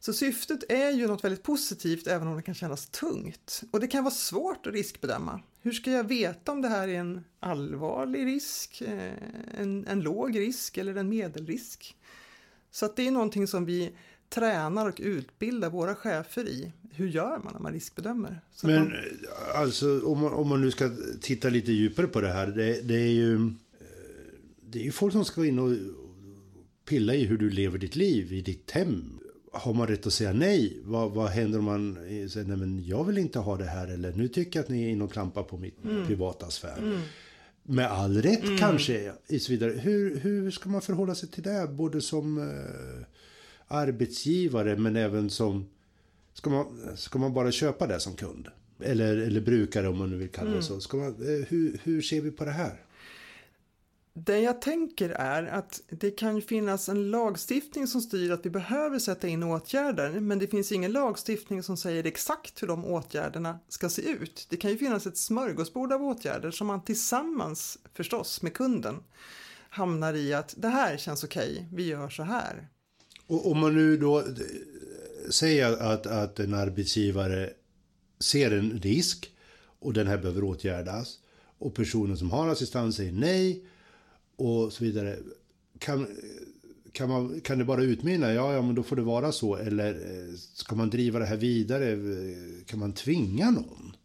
Så 0.00 0.12
syftet 0.12 0.64
är 0.68 0.90
ju 0.90 1.06
något 1.06 1.24
väldigt 1.24 1.42
positivt 1.42 2.06
även 2.06 2.28
om 2.28 2.36
det 2.36 2.42
kan 2.42 2.54
kännas 2.54 2.86
tungt. 2.86 3.62
Och 3.70 3.80
det 3.80 3.86
kan 3.86 4.04
vara 4.04 4.14
svårt 4.14 4.66
att 4.66 4.72
riskbedöma. 4.72 5.40
Hur 5.60 5.72
ska 5.72 5.90
jag 5.90 6.04
veta 6.04 6.52
om 6.52 6.62
det 6.62 6.68
här 6.68 6.88
är 6.88 7.00
en 7.00 7.24
allvarlig 7.40 8.26
risk, 8.26 8.80
eh, 8.80 9.12
en, 9.58 9.86
en 9.86 10.00
låg 10.00 10.38
risk 10.38 10.78
eller 10.78 10.94
en 10.94 11.08
medelrisk? 11.08 11.96
Så 12.70 12.86
att 12.86 12.96
det 12.96 13.06
är 13.06 13.10
någonting 13.10 13.46
som 13.46 13.64
vi 13.64 13.92
tränar 14.28 14.88
och 14.88 14.96
utbildar 14.98 15.70
våra 15.70 15.94
chefer 15.94 16.48
i. 16.48 16.72
Hur 16.90 17.08
gör 17.08 17.38
man 17.44 17.52
när 17.52 17.60
man 17.60 17.72
riskbedömer? 17.72 18.40
Så 18.52 18.66
Men 18.66 18.76
man, 18.76 18.92
eh, 18.92 19.60
alltså 19.60 20.00
om 20.00 20.20
man, 20.20 20.32
om 20.32 20.48
man 20.48 20.60
nu 20.60 20.70
ska 20.70 20.90
titta 21.20 21.48
lite 21.48 21.72
djupare 21.72 22.06
på 22.06 22.20
det 22.20 22.32
här. 22.32 22.46
Det, 22.46 22.80
det 22.80 22.94
är 22.94 23.12
ju 23.12 23.34
eh, 23.34 23.48
det 24.60 24.78
är 24.78 24.84
ju 24.84 24.92
folk 24.92 25.12
som 25.12 25.24
ska 25.24 25.46
in 25.46 25.58
och 25.58 25.76
pilla 26.84 27.14
i 27.14 27.24
hur 27.24 27.38
du 27.38 27.50
lever 27.50 27.78
ditt 27.78 27.96
liv 27.96 28.32
i 28.32 28.40
ditt 28.40 28.70
hem. 28.70 29.20
Har 29.52 29.74
man 29.74 29.86
rätt 29.86 30.06
att 30.06 30.12
säga 30.12 30.32
nej? 30.32 30.78
Vad, 30.84 31.10
vad 31.10 31.28
händer 31.28 31.58
om 31.58 31.64
man 31.64 31.94
säger 32.30 32.44
nej 32.44 32.56
men 32.56 32.84
jag 32.84 33.04
vill 33.04 33.18
inte 33.18 33.38
ha 33.38 33.56
det 33.56 33.64
här 33.64 33.88
eller 33.88 34.12
nu 34.12 34.28
tycker 34.28 34.58
jag 34.58 34.64
att 34.64 34.70
ni 34.70 34.84
är 34.84 34.88
inne 34.88 35.04
och 35.04 35.12
klampar 35.12 35.42
på 35.42 35.58
mitt 35.58 35.82
privata 36.06 36.50
sfär. 36.50 37.02
Med 37.62 37.86
all 37.86 38.22
rätt 38.22 38.58
kanske. 38.58 39.10
Och 39.10 39.40
så 39.40 39.52
vidare. 39.52 39.70
Hur, 39.70 40.16
hur 40.20 40.50
ska 40.50 40.68
man 40.68 40.80
förhålla 40.80 41.14
sig 41.14 41.28
till 41.28 41.42
det? 41.42 41.68
Både 41.70 42.00
som 42.00 42.38
eh, 42.38 43.04
arbetsgivare 43.68 44.76
men 44.76 44.96
även 44.96 45.30
som 45.30 45.66
Ska 46.38 46.50
man, 46.50 46.66
ska 46.96 47.18
man 47.18 47.34
bara 47.34 47.52
köpa 47.52 47.86
det 47.86 48.00
som 48.00 48.14
kund? 48.14 48.48
Eller, 48.80 49.16
eller 49.16 49.40
brukare 49.40 49.88
om 49.88 49.98
man 49.98 50.10
nu 50.10 50.16
vill 50.16 50.28
kalla 50.28 50.50
det 50.50 50.62
så. 50.62 50.80
Ska 50.80 50.96
man, 50.96 51.06
eh, 51.06 51.46
hur, 51.48 51.80
hur 51.82 52.02
ser 52.02 52.20
vi 52.20 52.30
på 52.30 52.44
det 52.44 52.50
här? 52.50 52.80
Det 54.26 54.40
jag 54.40 54.62
tänker 54.62 55.10
är 55.10 55.42
att 55.46 55.82
det 55.88 56.10
kan 56.10 56.36
ju 56.36 56.42
finnas 56.42 56.88
en 56.88 57.10
lagstiftning 57.10 57.86
som 57.86 58.00
styr 58.00 58.30
att 58.30 58.46
vi 58.46 58.50
behöver 58.50 58.98
sätta 58.98 59.28
in 59.28 59.42
åtgärder 59.42 60.20
men 60.20 60.38
det 60.38 60.46
finns 60.46 60.72
ingen 60.72 60.92
lagstiftning 60.92 61.62
som 61.62 61.76
säger 61.76 62.06
exakt 62.06 62.62
hur 62.62 62.68
de 62.68 62.84
åtgärderna 62.84 63.58
ska 63.68 63.88
se 63.88 64.02
ut. 64.02 64.46
Det 64.50 64.56
kan 64.56 64.70
ju 64.70 64.78
finnas 64.78 65.06
ett 65.06 65.16
smörgåsbord 65.16 65.92
av 65.92 66.02
åtgärder 66.02 66.50
som 66.50 66.66
man 66.66 66.84
tillsammans 66.84 67.78
förstås 67.94 68.42
med 68.42 68.54
kunden 68.54 69.02
hamnar 69.70 70.14
i 70.14 70.34
att 70.34 70.54
det 70.56 70.68
här 70.68 70.96
känns 70.96 71.24
okej, 71.24 71.68
vi 71.72 71.86
gör 71.86 72.08
så 72.08 72.22
här. 72.22 72.68
Och 73.26 73.50
om 73.50 73.58
man 73.58 73.74
nu 73.74 73.96
då 73.96 74.18
eh, 74.18 74.26
säger 75.30 75.72
att, 75.72 76.06
att 76.06 76.40
en 76.40 76.54
arbetsgivare 76.54 77.50
ser 78.20 78.50
en 78.50 78.70
risk 78.70 79.32
och 79.80 79.92
den 79.92 80.06
här 80.06 80.18
behöver 80.18 80.44
åtgärdas 80.44 81.18
och 81.58 81.74
personen 81.74 82.16
som 82.16 82.30
har 82.30 82.48
assistans 82.48 82.96
säger 82.96 83.12
nej 83.12 83.64
och 84.38 84.72
så 84.72 84.84
vidare. 84.84 85.16
Kan, 85.78 86.06
kan, 86.92 87.08
man, 87.08 87.40
kan 87.40 87.58
det 87.58 87.64
bara 87.64 87.82
utmynna, 87.82 88.32
ja, 88.32 88.52
ja 88.52 88.62
men 88.62 88.74
då 88.74 88.82
får 88.82 88.96
det 88.96 89.02
vara 89.02 89.32
så 89.32 89.56
eller 89.56 89.94
eh, 89.94 90.34
ska 90.54 90.76
man 90.76 90.90
driva 90.90 91.18
det 91.18 91.26
här 91.26 91.36
vidare? 91.36 91.92
Eh, 91.92 92.64
kan 92.66 92.78
man 92.78 92.92
tvinga 92.92 93.50
någon? 93.50 93.96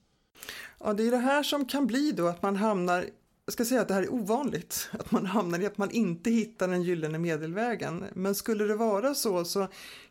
Ja, 0.79 0.93
det 0.93 1.07
är 1.07 1.11
det 1.11 1.17
här 1.17 1.43
som 1.43 1.65
kan 1.65 1.87
bli 1.87 2.11
då 2.11 2.27
att 2.27 2.41
man 2.41 2.55
hamnar 2.55 3.05
jag 3.45 3.53
ska 3.53 3.65
säga 3.65 3.81
att 3.81 3.87
det 3.87 3.93
här 3.93 4.03
är 4.03 4.13
ovanligt, 4.13 4.89
att 4.91 5.11
man 5.11 5.25
hamnar 5.25 5.59
i 5.59 5.65
att 5.65 5.77
man 5.77 5.91
inte 5.91 6.31
hittar 6.31 6.67
den 6.67 6.83
gyllene 6.83 7.19
medelvägen. 7.19 8.05
Men 8.13 8.35
skulle 8.35 8.63
det 8.63 8.75
vara 8.75 9.13
så 9.13 9.45
så 9.45 9.67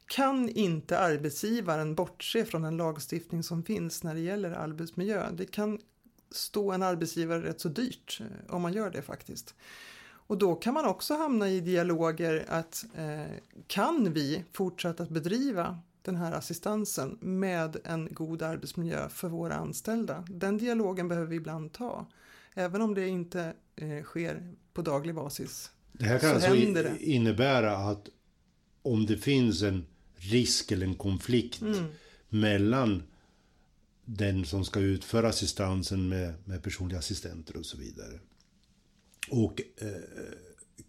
kan 0.07 0.49
inte 0.49 0.99
arbetsgivaren 0.99 1.95
bortse 1.95 2.45
från 2.45 2.63
den 2.63 2.77
lagstiftning 2.77 3.43
som 3.43 3.63
finns 3.63 4.03
när 4.03 4.15
det 4.15 4.21
gäller 4.21 4.51
arbetsmiljö. 4.51 5.31
Det 5.33 5.47
kan 5.47 5.79
stå 6.31 6.73
en 6.73 6.83
arbetsgivare 6.83 7.43
rätt 7.43 7.61
så 7.61 7.69
dyrt 7.69 8.21
eh, 8.21 8.55
om 8.55 8.63
man 8.63 8.73
gör 8.73 8.91
det 8.91 9.03
faktiskt. 9.03 9.55
Och 10.33 10.39
då 10.39 10.55
kan 10.55 10.75
man 10.75 10.85
också 10.85 11.15
hamna 11.15 11.49
i 11.49 11.61
dialoger 11.61 12.45
att 12.49 12.85
eh, 12.97 13.33
kan 13.67 14.13
vi 14.13 14.45
fortsätta 14.53 15.03
att 15.03 15.09
bedriva 15.09 15.79
den 16.03 16.17
här 16.17 16.33
assistansen 16.33 17.19
med 17.21 17.77
en 17.85 18.09
god 18.15 18.43
arbetsmiljö 18.43 19.09
för 19.09 19.29
våra 19.29 19.55
anställda? 19.55 20.25
Den 20.29 20.59
dialogen 20.59 21.09
behöver 21.09 21.29
vi 21.29 21.37
ibland 21.37 21.73
ta. 21.73 22.07
Även 22.55 22.83
om 22.83 22.95
det 22.95 23.09
inte 23.09 23.53
eh, 23.77 24.03
sker 24.03 24.55
på 24.73 24.83
daglig 24.83 25.15
basis. 25.15 25.71
Det 25.93 26.05
här 26.05 26.19
kan 26.19 26.29
Så 26.31 26.35
alltså 26.35 26.73
det. 26.83 27.03
innebära 27.03 27.77
att 27.77 28.09
om 28.83 29.07
det 29.07 29.17
finns 29.17 29.63
en 29.63 29.87
risk 30.15 30.73
eller 30.73 30.87
en 30.87 30.95
konflikt 30.95 31.61
Mm. 31.63 31.85
mellan 32.29 33.03
den 34.05 34.45
som 34.45 34.65
ska 34.65 34.81
utföra 34.81 35.29
assistansen 35.29 36.09
med, 36.09 36.35
med 36.45 36.63
personliga 36.63 36.99
assistenter 36.99 37.57
och 37.57 37.67
så 37.67 37.77
vidare 37.77 38.19
och 39.31 39.61
eh, 39.77 39.89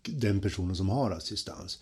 den 0.01 0.41
personen 0.41 0.75
som 0.75 0.89
har 0.89 1.11
assistans 1.11 1.79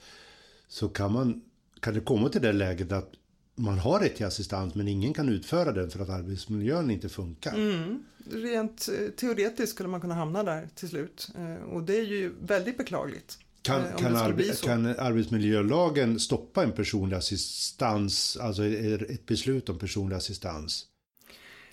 så 0.67 0.89
kan, 0.89 1.11
man, 1.11 1.41
kan 1.79 1.93
det 1.93 1.99
komma 1.99 2.29
till 2.29 2.41
det 2.41 2.53
läget 2.53 2.91
att 2.91 3.11
man 3.55 3.79
har 3.79 3.99
rätt 3.99 4.15
till 4.15 4.25
assistans 4.25 4.75
men 4.75 4.87
ingen 4.87 5.13
kan 5.13 5.29
utföra 5.29 5.71
den 5.71 5.89
för 5.89 5.99
att 5.99 6.09
arbetsmiljön 6.09 6.91
inte 6.91 7.09
funkar. 7.09 7.53
Mm. 7.53 8.03
Rent 8.31 8.89
eh, 8.99 9.07
teoretiskt 9.07 9.73
skulle 9.73 9.89
man 9.89 10.01
kunna 10.01 10.15
hamna 10.15 10.43
där 10.43 10.69
till 10.75 10.89
slut. 10.89 11.29
Eh, 11.37 11.63
och 11.63 11.83
det 11.83 11.97
är 11.97 12.05
ju 12.05 12.33
väldigt 12.41 12.77
beklagligt. 12.77 13.37
Kan, 13.61 13.85
eh, 13.85 13.95
kan, 13.95 14.15
arbe- 14.15 14.65
kan 14.65 14.85
arbetsmiljölagen 14.85 16.19
stoppa 16.19 16.63
en 16.63 16.71
personlig 16.71 17.17
assistans, 17.17 18.37
alltså 18.41 18.65
ett 18.65 19.25
beslut 19.25 19.69
om 19.69 19.79
personlig 19.79 20.15
assistans? 20.15 20.85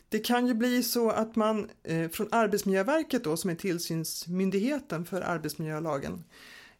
Det 0.09 0.19
kan 0.19 0.47
ju 0.47 0.55
bli 0.55 0.83
så 0.83 1.11
att 1.11 1.37
man 1.37 1.71
eh, 1.83 2.11
från 2.11 2.29
Arbetsmiljöverket 2.31 3.25
då, 3.25 3.37
som 3.37 3.51
är 3.51 3.55
tillsynsmyndigheten 3.55 5.05
för 5.05 5.21
arbetsmiljölagen, 5.21 6.25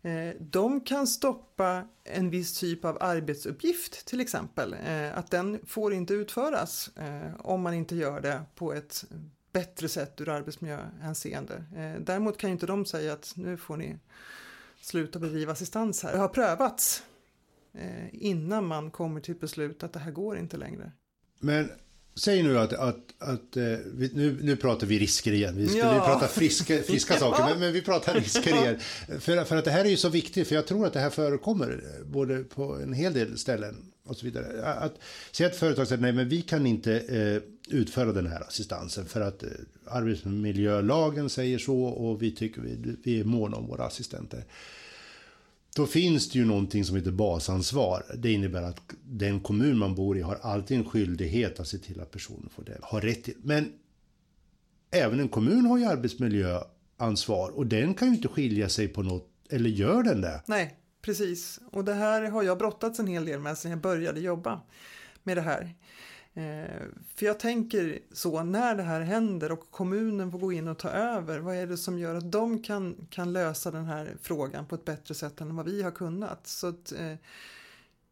eh, 0.03 0.31
de 0.41 0.81
kan 0.81 1.07
stoppa 1.07 1.89
en 2.05 2.31
viss 2.31 2.61
typ 2.61 2.85
av 2.85 2.99
arbetsuppgift 3.01 4.07
till 4.07 4.21
exempel. 4.21 4.77
Eh, 4.87 5.19
att 5.19 5.31
den 5.31 5.61
får 5.67 5.95
inte 5.95 6.15
utföras 6.15 6.91
eh, 6.97 7.41
om 7.41 7.61
man 7.61 7.75
inte 7.75 7.97
gör 7.97 8.21
det 8.21 8.43
på 8.55 8.73
ett 8.73 9.05
bättre 9.53 9.89
sätt 9.89 10.21
ur 10.21 10.29
arbetsmiljöhänseende. 10.29 11.65
Eh, 11.77 12.01
däremot 12.01 12.39
kan 12.39 12.51
ju 12.51 12.53
inte 12.53 12.67
de 12.67 12.87
säga 12.87 13.13
att 13.13 13.33
nu 13.37 13.57
får 13.57 13.77
ni 13.77 13.99
sluta 14.81 15.19
bedriva 15.19 15.53
assistans 15.53 16.03
här. 16.03 16.13
Det 16.13 16.19
har 16.19 16.29
prövats 16.29 17.03
eh, 17.73 18.07
innan 18.13 18.67
man 18.67 18.91
kommer 18.91 19.21
till 19.21 19.35
ett 19.35 19.41
beslut 19.41 19.83
att 19.83 19.93
det 19.93 19.99
här 19.99 20.11
går 20.11 20.39
inte 20.39 20.57
längre. 20.57 20.93
Men 21.41 21.71
säg 22.19 22.43
nu 22.43 22.59
att, 22.59 22.73
att, 22.73 22.97
att 23.19 23.57
eh, 23.57 23.63
nu, 24.13 24.39
nu 24.43 24.57
pratar 24.57 24.87
vi 24.87 24.99
risker 24.99 25.33
igen. 25.33 25.57
Vi 25.57 25.69
skulle 25.69 25.83
Ja. 25.85 26.05
prata 26.07 26.29
friska, 26.29 26.83
friska 26.83 27.15
saker, 27.19 27.45
men, 27.45 27.61
men 27.61 27.73
vi 27.73 27.83
pratar 27.83 28.15
risker 28.15 28.63
igen. 28.63 28.79
För, 29.21 29.45
för 29.45 29.57
att 29.57 29.65
det 29.65 29.71
här 29.71 29.85
är 29.85 29.89
ju 29.89 29.97
så 29.97 30.09
viktigt, 30.09 30.49
för 30.49 30.55
jag 30.55 30.67
tror 30.67 30.87
att 30.87 30.93
det 30.93 31.01
här 31.01 31.11
förekommer 31.11 31.83
eh, 31.99 32.07
både 32.07 32.39
på 32.45 32.75
en 32.75 32.93
hel 32.93 33.13
del 33.15 33.39
ställen 33.39 33.93
och 34.05 34.17
så 34.17 34.25
vidare. 34.27 34.65
Att, 34.65 34.95
säg 35.33 35.47
att 35.47 35.57
företag 35.57 35.89
säger 35.89 36.03
nej, 36.03 36.13
men 36.13 36.29
vi 36.29 36.43
kan 36.43 36.67
inte 36.67 36.93
eh, 37.01 37.77
utföra 37.77 38.13
den 38.13 38.27
här 38.27 38.41
assistansen 38.49 39.07
för 39.07 39.21
att 39.21 39.43
eh, 39.43 39.49
arbetsmiljölagen 39.87 41.31
säger 41.31 41.59
så 41.59 41.83
och 41.83 42.23
vi 42.23 42.31
tycker 42.31 42.61
vi, 42.61 42.97
vi 43.05 43.21
är 43.21 43.25
måna 43.25 43.57
om 43.57 43.67
våra 43.67 43.85
assistenter. 43.85 44.45
Då 45.79 45.87
finns 45.87 46.31
det 46.31 46.39
ju 46.39 46.45
någonting 46.45 46.85
som 46.85 46.97
heter 46.97 47.11
basansvar. 47.11 48.05
Det 48.19 48.33
innebär 48.33 48.63
att 48.63 48.81
den 49.05 49.41
kommun 49.41 49.79
man 49.79 49.95
bor 49.95 50.19
i 50.19 50.21
har 50.21 50.39
alltid 50.43 50.79
en 50.79 50.85
skyldighet 50.85 51.61
att 51.61 51.69
se 51.69 51.79
till 51.79 52.01
att 52.01 52.11
personen 52.11 52.49
får 52.55 52.65
det, 52.65 52.79
har 52.83 53.01
rätt 53.01 53.25
till. 53.25 53.35
Men 53.43 53.73
även 54.91 55.21
en 55.21 55.29
kommun 55.29 55.67
har 55.67 55.79
ju 55.79 55.85
arbetsmiljöansvar 55.85 57.51
och 57.51 57.67
den 57.67 57.95
kan 57.95 58.09
ju 58.09 58.15
inte 58.15 58.29
skilja 58.29 58.69
sig 58.69 58.89
på 58.89 59.03
något, 59.03 59.29
eller 59.51 59.71
gör 59.71 60.03
den 60.03 60.21
det? 60.21 60.43
Nej, 60.47 60.77
precis. 61.03 61.61
Och 61.73 61.85
det 61.85 61.95
här 61.95 62.23
har 62.23 62.43
jag 62.43 62.59
brottats 62.59 62.99
en 62.99 63.07
hel 63.07 63.25
del 63.25 63.41
med 63.41 63.59
sedan 63.59 63.71
jag 63.71 63.81
började 63.81 64.21
jobba 64.21 64.61
med 65.23 65.37
det 65.37 65.43
här. 65.43 65.75
Eh, 66.39 66.83
för 67.15 67.27
jag 67.27 67.41
tänker 67.41 67.99
så, 68.13 68.43
när 68.43 68.75
det 68.75 68.83
här 68.83 69.01
händer 69.01 69.53
och 69.53 69.71
kommunen 69.71 70.31
får 70.31 70.39
gå 70.39 70.53
in 70.53 70.69
och 70.69 70.79
ta 70.79 70.89
över, 70.89 71.39
vad 71.39 71.57
är 71.57 71.67
det 71.67 71.77
som 71.77 71.99
gör 71.99 72.15
att 72.15 72.33
de 72.33 72.63
kan, 72.63 73.07
kan 73.11 73.33
lösa 73.33 73.71
den 73.71 73.85
här 73.85 74.17
frågan 74.23 74.67
på 74.67 74.75
ett 74.75 74.85
bättre 74.85 75.15
sätt 75.15 75.41
än 75.41 75.57
vad 75.57 75.67
vi 75.67 75.83
har 75.83 75.91
kunnat? 75.91 76.47
Så 76.47 76.67
att, 76.67 76.93
eh, 76.93 77.15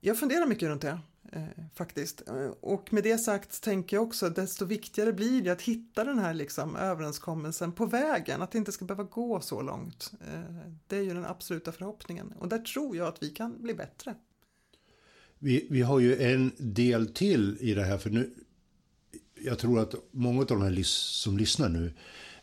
jag 0.01 0.19
funderar 0.19 0.47
mycket 0.47 0.69
runt 0.69 0.83
det. 0.83 0.99
Eh, 1.33 1.65
faktiskt. 1.75 2.29
Eh, 2.29 2.51
och 2.61 2.93
med 2.93 3.03
det 3.03 3.19
sagt 3.19 3.63
tänker 3.63 3.97
jag 3.97 4.07
också 4.07 4.31
desto 4.31 4.65
viktigare 4.65 5.13
blir 5.13 5.43
det 5.43 5.51
att 5.51 5.63
hitta 5.63 6.05
den 6.05 6.19
här 6.19 6.35
liksom, 6.35 6.77
överenskommelsen 6.77 7.73
på 7.73 7.87
vägen, 7.87 8.43
att 8.43 8.51
det 8.51 8.59
inte 8.59 8.73
ska 8.73 8.85
behöva 8.85 9.05
gå 9.05 9.41
så 9.41 9.63
långt. 9.63 10.13
Eh, 10.21 10.73
det 10.87 10.97
är 10.97 11.03
ju 11.03 11.15
den 11.15 11.27
absoluta 11.27 11.73
förhoppningen 11.73 12.35
och 12.39 12.49
där 12.49 12.59
tror 12.59 12.97
jag 12.97 13.09
att 13.09 13.23
vi 13.23 13.31
kan 13.31 13.63
bli 13.63 13.75
bättre. 13.75 14.15
Vi, 15.39 15.67
vi 15.71 15.83
har 15.83 16.01
ju 16.01 16.23
en 16.23 16.53
del 16.59 17.07
till 17.07 17.57
i 17.61 17.75
det 17.75 17.85
här, 17.85 17.99
för 17.99 18.11
nu, 18.11 18.31
jag 19.45 19.59
tror 19.59 19.81
att 19.81 19.95
många 20.11 20.41
av 20.41 20.47
de 20.47 20.63
här 20.63 20.83
som 20.85 21.39
lyssnar 21.39 21.69
nu 21.69 21.93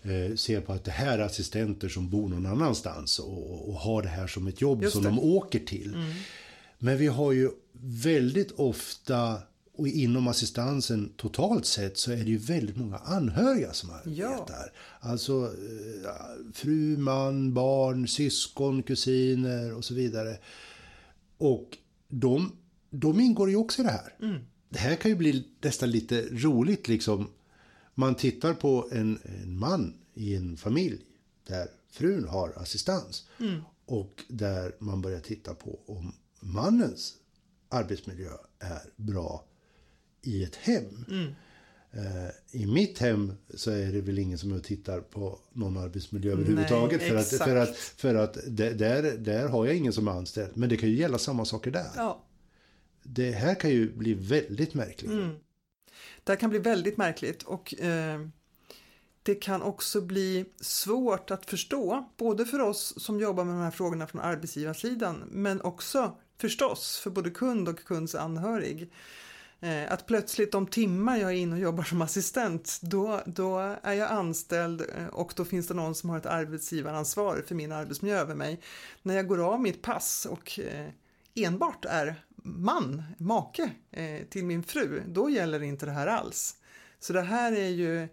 eh, 0.01 0.35
ser 0.35 0.61
på 0.61 0.73
att 0.73 0.83
det 0.83 0.91
här 0.91 1.19
är 1.19 1.23
assistenter 1.23 1.89
som 1.89 2.09
bor 2.09 2.29
någon 2.29 2.45
annanstans 2.45 3.19
och, 3.19 3.69
och 3.69 3.75
har 3.75 4.01
det 4.01 4.09
här 4.09 4.27
som 4.27 4.47
ett 4.47 4.61
jobb 4.61 4.85
som 4.85 5.03
de 5.03 5.19
åker 5.19 5.59
till. 5.59 5.93
Mm. 5.93 6.11
Men 6.79 6.97
vi 6.97 7.07
har 7.07 7.31
ju 7.31 7.49
väldigt 7.81 8.51
ofta 8.51 9.41
och 9.75 9.87
inom 9.87 10.27
assistansen 10.27 11.13
totalt 11.17 11.65
sett 11.65 11.97
så 11.97 12.11
är 12.11 12.17
det 12.17 12.29
ju 12.29 12.37
väldigt 12.37 12.77
många 12.77 12.97
anhöriga 12.97 13.73
som 13.73 13.89
arbetar. 13.89 14.71
Ja. 14.73 15.09
Alltså 15.09 15.43
eh, 15.43 16.53
fru, 16.53 16.97
man, 16.97 17.53
barn, 17.53 18.07
syskon, 18.07 18.83
kusiner 18.83 19.73
och 19.73 19.85
så 19.85 19.93
vidare. 19.93 20.37
Och 21.37 21.77
de, 22.07 22.51
de 22.93 23.19
ingår 23.19 23.49
ju 23.49 23.55
också 23.55 23.81
i 23.81 23.85
det 23.85 23.91
här. 23.91 24.13
Mm. 24.21 24.41
Det 24.69 24.79
här 24.79 24.95
kan 24.95 25.11
ju 25.11 25.17
bli 25.17 25.47
nästan 25.61 25.91
lite 25.91 26.21
roligt 26.31 26.87
liksom. 26.87 27.29
Man 27.95 28.15
tittar 28.15 28.53
på 28.53 28.89
en, 28.91 29.19
en 29.23 29.57
man 29.59 29.93
i 30.13 30.35
en 30.35 30.57
familj 30.57 31.01
där 31.47 31.67
frun 31.91 32.27
har 32.27 32.53
assistans. 32.55 33.27
Mm. 33.39 33.61
Och 33.85 34.23
där 34.27 34.75
man 34.79 35.01
börjar 35.01 35.19
titta 35.19 35.53
på 35.53 35.79
om 35.85 36.13
mannens 36.39 37.13
arbetsmiljö 37.69 38.31
är 38.59 38.81
bra 38.95 39.45
i 40.21 40.43
ett 40.43 40.55
hem. 40.55 41.05
Mm. 41.09 41.33
Uh, 41.97 42.29
I 42.51 42.65
mitt 42.65 42.99
hem 42.99 43.33
så 43.53 43.71
är 43.71 43.91
det 43.91 44.01
väl 44.01 44.19
ingen 44.19 44.37
som 44.37 44.51
är 44.51 44.55
och 44.55 44.63
tittar 44.63 44.99
på 44.99 45.39
någon 45.53 45.77
arbetsmiljö 45.77 46.31
överhuvudtaget. 46.31 47.01
Nej, 47.01 47.09
för, 47.09 47.17
att, 47.17 47.27
för 47.27 47.55
att, 47.55 47.75
för 47.77 48.15
att 48.15 48.37
där, 48.47 49.17
där 49.17 49.47
har 49.47 49.65
jag 49.65 49.75
ingen 49.75 49.93
som 49.93 50.07
är 50.07 50.11
anställd. 50.11 50.51
Men 50.57 50.69
det 50.69 50.77
kan 50.77 50.89
ju 50.89 50.95
gälla 50.95 51.17
samma 51.17 51.45
saker 51.45 51.71
där. 51.71 51.87
Ja. 51.95 52.23
Det 53.03 53.31
här 53.31 53.55
kan 53.55 53.69
ju 53.69 53.93
bli 53.93 54.13
väldigt 54.13 54.73
märkligt. 54.73 55.11
Mm. 55.11 55.35
Det 56.23 56.31
här 56.31 56.39
kan 56.39 56.49
bli 56.49 56.59
väldigt 56.59 56.97
märkligt 56.97 57.43
och 57.43 57.79
eh, 57.79 58.27
det 59.23 59.35
kan 59.35 59.61
också 59.61 60.01
bli 60.01 60.45
svårt 60.59 61.31
att 61.31 61.45
förstå, 61.45 62.09
både 62.17 62.45
för 62.45 62.59
oss 62.59 62.93
som 62.97 63.19
jobbar 63.19 63.43
med 63.43 63.55
de 63.55 63.61
här 63.61 63.71
frågorna 63.71 64.07
från 64.07 64.21
arbetsgivarsidan, 64.21 65.23
men 65.31 65.61
också 65.61 66.17
förstås 66.37 66.97
för 66.97 67.09
både 67.09 67.29
kund 67.29 67.69
och 67.69 67.79
kunds 67.79 68.15
anhörig. 68.15 68.91
Eh, 69.59 69.91
att 69.91 70.05
plötsligt 70.05 70.51
de 70.51 70.67
timmar 70.67 71.17
jag 71.17 71.31
är 71.31 71.35
inne 71.35 71.55
och 71.55 71.61
jobbar 71.61 71.83
som 71.83 72.01
assistent, 72.01 72.79
då, 72.81 73.21
då 73.25 73.59
är 73.83 73.93
jag 73.93 74.11
anställd 74.11 74.81
eh, 74.97 75.07
och 75.07 75.33
då 75.35 75.45
finns 75.45 75.67
det 75.67 75.73
någon 75.73 75.95
som 75.95 76.09
har 76.09 76.17
ett 76.17 76.25
arbetsgivaransvar 76.25 77.43
för 77.47 77.55
min 77.55 77.71
arbetsmiljö 77.71 78.19
över 78.19 78.35
mig. 78.35 78.61
När 79.01 79.15
jag 79.15 79.27
går 79.27 79.53
av 79.53 79.61
mitt 79.61 79.81
pass 79.81 80.27
och 80.29 80.59
eh, 80.59 80.89
enbart 81.35 81.85
är 81.85 82.23
man, 82.43 83.03
make 83.17 83.71
eh, 83.91 84.27
till 84.29 84.45
min 84.45 84.63
fru, 84.63 85.03
då 85.07 85.29
gäller 85.29 85.63
inte 85.63 85.85
det 85.85 85.91
här 85.91 86.07
alls. 86.07 86.55
Så 86.99 87.13
det 87.13 87.21
här 87.21 87.51
är 87.51 87.69
ju 87.69 88.07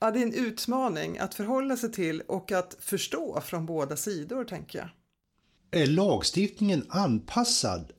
ja, 0.00 0.10
det 0.10 0.18
är 0.18 0.22
en 0.22 0.34
utmaning 0.34 1.18
att 1.18 1.34
förhålla 1.34 1.76
sig 1.76 1.92
till 1.92 2.20
och 2.20 2.52
att 2.52 2.76
förstå 2.80 3.40
från 3.40 3.66
båda 3.66 3.96
sidor, 3.96 4.44
tänker 4.44 4.78
jag 4.78 4.88
är 5.72 5.86
lagstiftningen 5.86 6.86
anpassad 6.88 7.92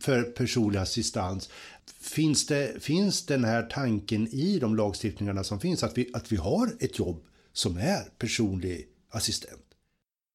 för 0.00 0.22
personlig 0.22 0.78
assistans? 0.78 1.50
Finns, 2.00 2.46
det, 2.46 2.82
finns 2.82 3.26
den 3.26 3.44
här 3.44 3.62
tanken 3.62 4.28
i 4.28 4.58
de 4.58 4.76
lagstiftningarna 4.76 5.44
som 5.44 5.60
finns 5.60 5.82
att 5.82 5.98
vi, 5.98 6.10
att 6.12 6.32
vi 6.32 6.36
har 6.36 6.76
ett 6.80 6.98
jobb 6.98 7.24
som 7.52 7.76
är 7.76 8.00
personlig 8.18 8.88
assistent? 9.10 9.71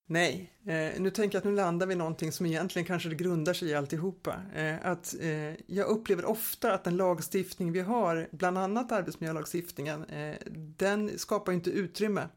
Nej, 0.09 0.53
eh, 0.65 1.01
nu 1.01 1.09
tänker 1.09 1.35
jag 1.35 1.39
att 1.39 1.45
nu 1.45 1.55
landar 1.55 1.87
vi 1.87 1.93
i 1.93 1.97
någonting 1.97 2.31
som 2.31 2.45
egentligen 2.45 2.85
kanske 2.85 3.09
grundar 3.09 3.53
sig 3.53 3.69
i 3.69 3.75
alltihopa. 3.75 4.41
Eh, 4.55 4.75
att, 4.85 5.15
eh, 5.19 5.53
jag 5.67 5.87
upplever 5.87 6.25
ofta 6.25 6.73
att 6.73 6.83
den 6.83 6.97
lagstiftning 6.97 7.71
vi 7.71 7.79
har, 7.79 8.27
bland 8.31 8.57
annat 8.57 8.91
arbetsmiljölagstiftningen, 8.91 10.03
eh, 10.03 10.35
den 10.77 11.19
skapar 11.19 11.51
inte 11.51 11.69
utrymme 11.69 12.27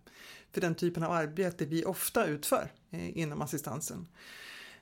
för 0.52 0.60
den 0.60 0.74
typen 0.74 1.02
av 1.02 1.12
arbete 1.12 1.64
vi 1.64 1.84
ofta 1.84 2.26
utför 2.26 2.72
eh, 2.90 3.18
inom 3.18 3.42
assistansen. 3.42 4.06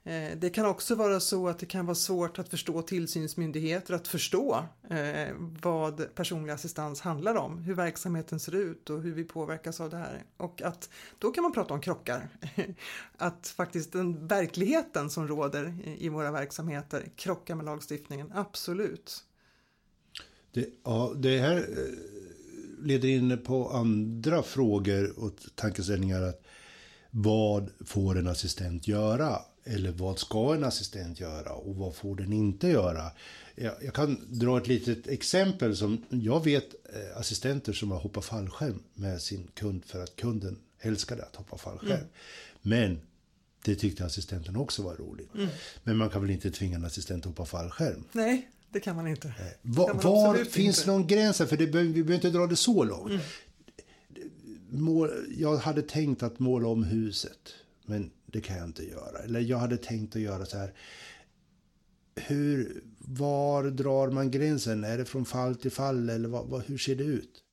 Eh, 0.08 0.36
det 0.36 0.50
kan 0.50 0.66
också 0.66 0.94
vara 0.94 1.20
så 1.20 1.48
att 1.48 1.58
det 1.58 1.66
kan 1.66 1.86
vara 1.86 1.94
svårt 1.94 2.38
att 2.38 2.48
förstå 2.48 2.82
tillsynsmyndigheter, 2.82 3.94
att 3.94 4.08
förstå 4.08 4.64
eh, 4.90 5.34
vad 5.62 6.14
personlig 6.14 6.52
assistans 6.52 7.00
handlar 7.00 7.34
om, 7.34 7.58
hur 7.58 7.74
verksamheten 7.74 8.40
ser 8.40 8.54
ut 8.54 8.90
och 8.90 9.02
hur 9.02 9.12
vi 9.12 9.24
påverkas 9.24 9.80
av 9.80 9.90
det 9.90 9.96
här. 9.96 10.24
Och 10.36 10.62
att 10.62 10.90
då 11.18 11.30
kan 11.30 11.42
man 11.42 11.52
prata 11.52 11.74
om 11.74 11.80
krockar. 11.80 12.28
Att 13.16 13.48
faktiskt 13.48 13.92
den 13.92 14.26
verkligheten 14.26 15.10
som 15.10 15.28
råder 15.28 15.74
i 15.98 16.08
våra 16.08 16.30
verksamheter 16.30 17.08
krockar 17.16 17.54
med 17.54 17.64
lagstiftningen, 17.64 18.32
absolut. 18.34 19.24
Det, 20.52 20.68
ja, 20.84 21.12
det 21.16 21.38
här 21.38 21.56
eh, 21.56 22.84
leder 22.86 23.08
in 23.08 23.38
på 23.44 23.68
andra 23.68 24.42
frågor 24.42 25.18
och 25.18 25.32
tankeställningar. 25.54 26.22
Att 26.22 26.42
vad 27.10 27.70
får 27.84 28.18
en 28.18 28.26
assistent 28.26 28.88
göra? 28.88 29.38
Eller 29.70 29.92
vad 29.92 30.18
ska 30.18 30.54
en 30.54 30.64
assistent 30.64 31.20
göra 31.20 31.52
och 31.52 31.76
vad 31.76 31.94
får 31.94 32.16
den 32.16 32.32
inte 32.32 32.68
göra? 32.68 33.10
Jag, 33.54 33.74
jag 33.84 33.94
kan 33.94 34.38
dra 34.38 34.58
ett 34.58 34.66
litet 34.66 35.06
exempel 35.06 35.76
som 35.76 36.04
jag 36.08 36.44
vet 36.44 36.74
eh, 36.94 37.18
assistenter 37.20 37.72
som 37.72 37.90
har 37.90 37.98
hoppat 37.98 38.24
fallskärm 38.24 38.82
med 38.94 39.22
sin 39.22 39.48
kund 39.54 39.84
för 39.84 40.02
att 40.02 40.16
kunden 40.16 40.58
älskade 40.80 41.22
att 41.22 41.36
hoppa 41.36 41.58
fallskärm. 41.58 41.90
Mm. 41.90 42.08
Men 42.62 43.00
det 43.64 43.74
tyckte 43.74 44.04
assistenten 44.04 44.56
också 44.56 44.82
var 44.82 44.94
roligt. 44.94 45.34
Mm. 45.34 45.48
Men 45.84 45.96
man 45.96 46.10
kan 46.10 46.22
väl 46.22 46.30
inte 46.30 46.50
tvinga 46.50 46.76
en 46.76 46.84
assistent 46.84 47.26
att 47.26 47.28
hoppa 47.28 47.44
fallskärm? 47.44 48.04
Nej, 48.12 48.50
det 48.70 48.80
kan 48.80 48.96
man 48.96 49.06
inte. 49.06 49.32
var, 49.62 49.94
man 49.94 50.02
var 50.02 50.44
finns 50.44 50.78
inte. 50.78 50.90
någon 50.90 51.06
gräns? 51.06 51.36
För 51.36 51.56
det, 51.56 51.66
vi 51.66 51.92
behöver 51.92 52.14
inte 52.14 52.30
dra 52.30 52.46
det 52.46 52.56
så 52.56 52.84
långt. 52.84 53.10
Mm. 53.10 53.22
Jag 55.36 55.56
hade 55.56 55.82
tänkt 55.82 56.22
att 56.22 56.38
måla 56.38 56.68
om 56.68 56.84
huset. 56.84 57.54
Men 57.86 58.10
det 58.32 58.40
kan 58.40 58.56
jag 58.56 58.66
inte 58.66 58.88
göra. 58.88 59.18
Eller 59.18 59.40
jag 59.40 59.58
hade 59.58 59.76
tänkt 59.76 60.16
att 60.16 60.22
göra 60.22 60.46
så 60.46 60.58
här. 60.58 60.72
Hur, 62.14 62.82
var 62.98 63.64
drar 63.64 64.10
man 64.10 64.30
gränsen? 64.30 64.84
Är 64.84 64.98
det 64.98 65.04
från 65.04 65.24
fall 65.24 65.56
till 65.56 65.70
fall 65.70 66.10
eller 66.10 66.28
vad, 66.28 66.46
vad, 66.46 66.62
hur 66.62 66.78
ser 66.78 66.94
det 66.94 67.04
ut? 67.04 67.44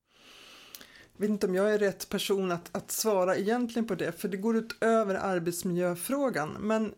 Jag 1.13 1.21
vet 1.21 1.29
inte 1.29 1.47
om 1.47 1.55
jag 1.55 1.73
är 1.73 1.79
rätt 1.79 2.09
person 2.09 2.51
att, 2.51 2.75
att 2.75 2.91
svara 2.91 3.35
egentligen 3.38 3.88
på 3.88 3.95
det, 3.95 4.11
för 4.11 4.27
det 4.27 4.38
går 4.38 4.55
utöver 4.55 5.15
arbetsmiljöfrågan. 5.15 6.57
Men 6.59 6.93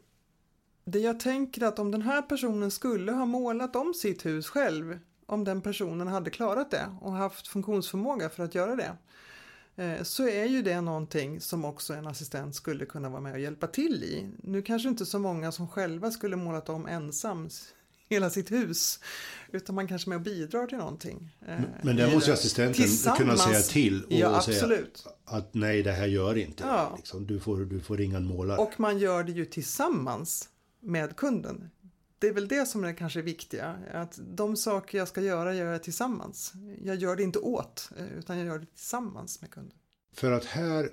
det 0.86 1.00
jag 1.00 1.20
tänker 1.20 1.64
att 1.64 1.80
om 1.80 1.92
den 1.92 2.02
här 2.02 2.22
personen 2.22 2.72
skulle 2.72 3.12
ha 3.12 3.26
målat 3.26 3.76
om 3.76 3.94
sitt 3.94 4.26
hus 4.26 4.48
själv, 4.48 5.00
om 5.26 5.44
den 5.44 5.62
personen 5.62 6.08
hade 6.08 6.30
klarat 6.30 6.72
det 6.72 6.98
och 7.02 7.12
haft 7.12 7.48
funktionsförmåga 7.48 8.30
för 8.30 8.44
att 8.44 8.56
göra 8.56 8.76
det, 8.76 8.98
så 10.04 10.28
är 10.28 10.46
ju 10.46 10.62
det 10.62 10.82
någonting 10.82 11.42
som 11.42 11.66
också 11.66 11.94
en 11.94 12.08
assistent 12.08 12.56
skulle 12.56 12.86
kunna 12.86 13.10
vara 13.10 13.22
med 13.22 13.34
och 13.34 13.40
hjälpa 13.40 13.68
till 13.68 14.04
i. 14.04 14.30
Nu 14.44 14.62
kanske 14.62 14.90
inte 14.90 15.06
så 15.06 15.20
många 15.20 15.52
som 15.52 15.68
själva 15.68 16.12
skulle 16.12 16.36
målat 16.36 16.70
om 16.70 16.88
ensam 16.88 17.50
hela 18.10 18.30
sitt 18.30 18.52
hus, 18.52 19.00
utan 19.52 19.76
man 19.76 19.88
kanske 19.88 20.10
med 20.10 20.16
och 20.16 20.22
bidrar 20.22 20.68
till 20.68 20.78
någonting. 20.78 21.36
Eh, 21.48 21.60
men 21.82 21.96
där 21.96 22.14
måste 22.14 22.30
ju 22.30 22.34
assistenten 22.34 22.88
kunna 23.18 23.38
säga 23.38 23.62
till 23.62 24.04
och 24.04 24.12
ja, 24.12 24.42
säga 24.42 24.86
att 25.26 25.54
nej, 25.54 25.84
det 25.84 25.92
här 25.92 26.08
gör 26.08 26.38
inte 26.38 26.64
ja. 26.64 26.94
liksom, 26.98 27.28
du, 27.28 27.40
får, 27.40 27.58
du 27.58 27.80
får 27.80 27.98
ringa 27.98 28.18
en 28.18 28.26
målare. 28.26 28.58
Och 28.58 28.80
man 28.80 29.00
gör 29.00 29.24
det 29.24 29.32
ju 29.32 29.46
tillsammans 29.46 30.50
med 30.82 31.16
kunden 31.16 31.70
det 32.20 32.28
är 32.28 32.34
väl 32.34 32.48
det 32.48 32.66
som 32.66 32.84
är 32.84 32.94
kanske 32.94 33.22
viktiga, 33.22 33.76
att 33.94 34.20
de 34.36 34.58
saker 34.58 34.98
jag 34.98 35.08
ska 35.08 35.22
göra 35.22 35.56
gör 35.56 35.72
jag 35.72 35.84
tillsammans. 35.84 36.54
Jag 36.84 36.96
gör 36.96 37.16
det 37.16 37.24
inte 37.24 37.40
åt, 37.40 37.90
eh, 37.98 38.18
utan 38.18 38.38
jag 38.38 38.48
gör 38.48 38.60
det 38.60 38.66
tillsammans 38.66 39.42
med 39.42 39.52
kunden. 39.52 39.78
För 40.14 40.32
att 40.32 40.46
här 40.46 40.90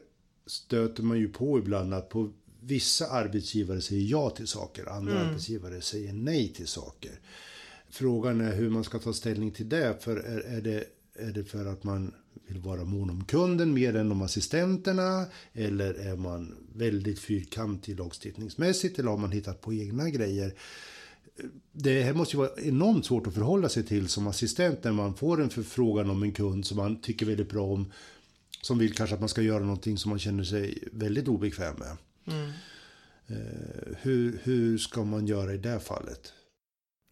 stöter 0.47 1.03
man 1.03 1.19
ju 1.19 1.29
på 1.29 1.59
ibland 1.59 1.95
att 1.95 2.09
på 2.09 2.33
vissa 2.61 3.07
arbetsgivare 3.07 3.81
säger 3.81 4.03
ja 4.03 4.31
till 4.31 4.47
saker, 4.47 4.87
andra 4.87 5.13
mm. 5.13 5.29
arbetsgivare 5.29 5.81
säger 5.81 6.13
nej 6.13 6.53
till 6.53 6.67
saker. 6.67 7.21
Frågan 7.89 8.41
är 8.41 8.55
hur 8.55 8.71
man 8.71 8.85
ska 8.85 8.99
ta 8.99 9.13
ställning 9.13 9.51
till 9.51 9.69
det, 9.69 9.97
för 10.01 10.17
är, 10.17 10.39
är 10.41 10.61
det 10.61 10.85
är 11.19 11.33
det 11.33 11.45
för 11.45 11.67
att 11.67 11.85
man 11.85 12.15
vill 12.47 12.59
vara 12.59 12.85
mån 12.85 13.11
om 13.11 13.25
kunden 13.25 13.75
mer 13.75 13.97
än 13.97 14.13
om 14.13 14.23
assistenterna? 14.23 15.27
Eller 15.53 15.95
är 15.95 16.17
man 16.17 16.55
väldigt 16.75 17.19
fyrkantig 17.19 17.99
lagstiftningsmässigt? 17.99 18.99
Eller 18.99 19.11
har 19.11 19.19
man 19.19 19.33
hittat 19.33 19.61
på 19.61 19.73
egna 19.75 20.11
grejer? 20.11 20.55
Det 21.73 22.03
här 22.03 22.15
måste 22.15 22.37
ju 22.37 22.43
vara 22.43 22.51
enormt 22.57 23.07
svårt 23.07 23.27
att 23.27 23.35
förhålla 23.35 23.69
sig 23.69 23.83
till 23.83 24.09
som 24.09 24.27
assistent 24.27 24.85
när 24.85 24.93
man 24.93 25.15
får 25.15 25.43
en 25.43 25.51
förfrågan 25.51 26.11
om 26.11 26.23
en 26.23 26.33
kund 26.33 26.67
som 26.67 26.77
man 26.77 27.01
tycker 27.01 27.27
väldigt 27.27 27.51
bra 27.51 27.65
om. 27.65 27.93
Som 28.63 28.79
vill 28.79 28.95
kanske 28.95 29.15
att 29.15 29.21
man 29.21 29.29
ska 29.29 29.43
göra 29.43 29.65
någonting 29.65 29.99
som 29.99 30.11
man 30.11 30.19
känner 30.19 30.45
sig 30.45 30.89
väldigt 30.93 31.29
obekväm 31.29 31.77
med. 31.77 31.97
Mm. 32.37 32.53
Hur, 34.03 34.41
hur 34.43 34.79
ska 34.79 35.05
man 35.05 35.27
göra 35.27 35.55
i 35.55 35.59
det 35.59 35.81
fallet? 35.81 36.33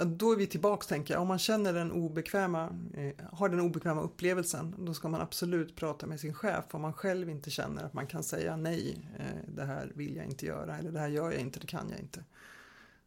Då 0.04 0.32
är 0.32 0.36
vi 0.36 0.46
tillbaks 0.46 0.86
tänker 0.86 1.14
jag. 1.14 1.20
Om 1.20 1.28
man 1.28 1.38
känner 1.38 1.72
den 1.72 1.92
obekväma, 1.92 2.64
eh, 2.94 3.24
har 3.32 3.48
den 3.48 3.60
obekväma 3.60 4.02
upplevelsen, 4.02 4.74
då 4.78 4.94
ska 4.94 5.08
man 5.08 5.20
absolut 5.20 5.76
prata 5.76 6.06
med 6.06 6.20
sin 6.20 6.34
chef 6.34 6.64
om 6.70 6.82
man 6.82 6.92
själv 6.92 7.30
inte 7.30 7.50
känner 7.50 7.84
att 7.84 7.92
man 7.92 8.06
kan 8.06 8.22
säga 8.22 8.56
nej, 8.56 8.98
eh, 9.18 9.54
det 9.54 9.64
här 9.64 9.92
vill 9.94 10.16
jag 10.16 10.26
inte 10.26 10.46
göra 10.46 10.78
eller 10.78 10.92
det 10.92 10.98
här 10.98 11.08
gör 11.08 11.32
jag 11.32 11.40
inte, 11.40 11.60
det 11.60 11.66
kan 11.66 11.90
jag 11.90 12.00
inte. 12.00 12.24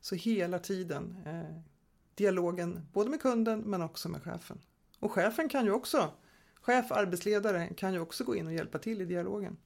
Så 0.06 0.16
hela 0.16 0.60
tiden 0.60 1.16
eh, 1.26 1.62
dialogen 2.16 2.88
både 2.94 3.10
med 3.10 3.22
kunden 3.22 3.60
men 3.60 3.82
också 3.82 4.10
med 4.10 4.24
chefen. 4.24 4.58
Och 5.00 5.12
chefen 5.12 5.50
kan 5.50 5.66
ju 5.66 5.72
också, 5.72 6.12
chef, 6.62 6.92
arbetsledare 6.92 7.70
kan 7.78 7.94
ju 7.94 8.00
också 8.00 8.24
gå 8.24 8.36
in 8.36 8.48
och 8.48 8.54
hjälpa 8.54 8.78
till 8.78 9.02
i 9.02 9.06
dialogen. 9.06 9.58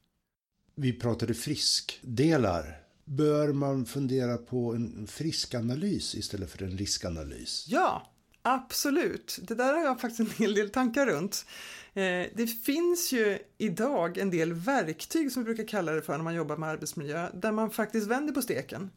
Vi 0.76 0.94
pratade 0.94 1.34
friskdelar 1.34 2.84
Bör 3.06 3.54
man 3.54 3.86
fundera 3.86 4.38
på 4.38 4.74
en 4.74 5.08
friskanalys 5.08 6.16
istället 6.16 6.52
för 6.52 6.64
en 6.64 6.78
riskanalys? 6.78 7.66
Ja, 7.68 8.12
absolut. 8.42 9.40
Det 9.42 9.56
där 9.56 9.74
har 9.74 9.84
jag 9.84 10.02
faktiskt 10.02 10.20
en 10.20 10.36
hel 10.38 10.54
del 10.54 10.70
tankar 10.70 11.06
runt. 11.06 11.46
Eh, 11.94 12.26
det 12.36 12.48
finns 12.64 13.14
ju 13.14 13.40
idag 13.58 14.18
en 14.18 14.30
del 14.30 14.54
verktyg 14.54 15.32
som 15.32 15.44
vi 15.44 15.46
brukar 15.46 15.68
kalla 15.68 15.92
det 15.92 16.02
för 16.02 16.18
när 16.18 16.24
man 16.24 16.36
jobbar 16.36 16.58
med 16.58 16.70
arbetsmiljö, 16.70 17.30
där 17.34 17.52
man 17.52 17.72
faktiskt 17.72 18.08
vänder 18.08 18.34
på 18.34 18.42
steken 18.42 18.90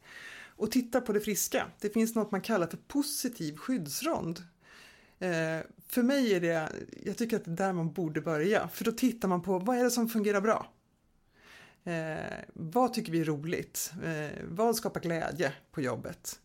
och 0.62 0.70
tittar 0.70 1.01
på 1.01 1.12
det 1.12 1.20
friska. 1.20 1.66
Det 1.81 1.90
finns 1.90 2.14
något 2.14 2.31
man 2.31 2.40
kallar 2.40 2.66
för 2.66 2.77
positiv 2.77 3.57
skyddsrond. 3.57 4.42
Eh, 5.18 5.59
för 5.88 6.03
mig 6.03 6.35
är 6.35 6.40
det, 6.40 6.72
jag 7.05 7.16
tycker 7.16 7.37
att 7.37 7.44
det 7.44 7.51
är 7.51 7.57
där 7.57 7.72
man 7.72 7.92
borde 7.92 8.20
börja, 8.20 8.68
för 8.68 8.85
då 8.85 8.92
tittar 8.92 9.29
man 9.29 9.42
på 9.42 9.59
vad 9.59 9.79
är 9.79 9.85
det 9.85 9.90
som 9.90 10.09
fungerar 10.09 10.40
bra? 10.40 10.72
Eh, 11.85 12.44
vad 12.55 12.92
tycker 12.92 13.12
vi 13.12 13.20
är 13.20 13.25
roligt? 13.25 13.92
Eh, 14.05 14.38
vad 14.48 14.77
skapar 14.77 15.01
glädje 15.01 15.53
på 15.70 15.81
jobbet? 15.81 16.40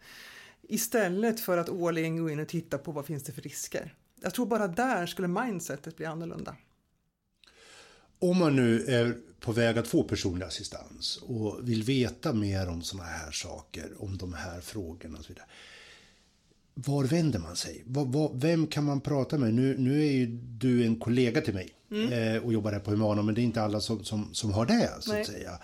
Istället 0.62 1.40
för 1.40 1.58
att 1.58 1.70
årligen 1.70 2.18
gå 2.18 2.30
in 2.30 2.40
och 2.40 2.48
titta 2.48 2.78
på 2.78 2.92
vad 2.92 3.06
finns 3.06 3.24
det 3.24 3.32
för 3.32 3.42
risker. 3.42 3.96
Jag 4.22 4.34
tror 4.34 4.46
bara 4.46 4.68
där 4.68 5.06
skulle 5.06 5.28
mindsetet 5.28 5.98
bli 5.98 6.06
annorlunda. 6.06 6.56
Om 8.20 8.38
man 8.38 8.56
nu 8.56 8.86
är 8.86 9.18
på 9.40 9.52
väg 9.52 9.78
att 9.78 9.88
få 9.88 10.04
personlig 10.04 10.46
assistans 10.46 11.20
och 11.22 11.60
vill 11.70 11.84
veta 11.84 12.34
mer 12.34 12.68
om 12.68 12.82
sådana 12.82 13.10
här 13.10 13.32
saker, 13.32 13.92
om 13.98 14.18
de 14.18 14.34
här 14.34 14.62
frågorna 14.62 15.18
och 15.18 15.26
så 15.26 15.30
vidare 15.30 15.48
var 16.86 17.04
vänder 17.04 17.40
man 17.40 17.56
sig? 17.56 17.84
Var, 17.86 18.06
var, 18.06 18.32
vem 18.34 18.68
kan 18.68 18.84
man 18.84 19.02
prata 19.02 19.38
med? 19.38 19.54
Nu, 19.54 19.78
nu 19.78 20.08
är 20.08 20.12
ju 20.12 20.26
du 20.58 20.86
en 20.86 20.96
kollega 20.96 21.42
till 21.42 21.54
mig 21.54 21.70
mm. 21.92 22.36
eh, 22.36 22.44
och 22.44 22.54
jobbar 22.54 22.72
här 22.72 22.80
på 22.80 22.92
Humana, 22.92 23.22
men 23.22 23.36
det 23.36 23.42
är 23.42 23.44
inte 23.44 23.62
alla 23.62 23.80
som, 23.80 24.04
som, 24.04 24.34
som 24.34 24.52
har 24.52 24.66
det, 24.66 24.92
så 25.00 25.12
Nej. 25.12 25.22
att 25.22 25.28
säga. 25.28 25.60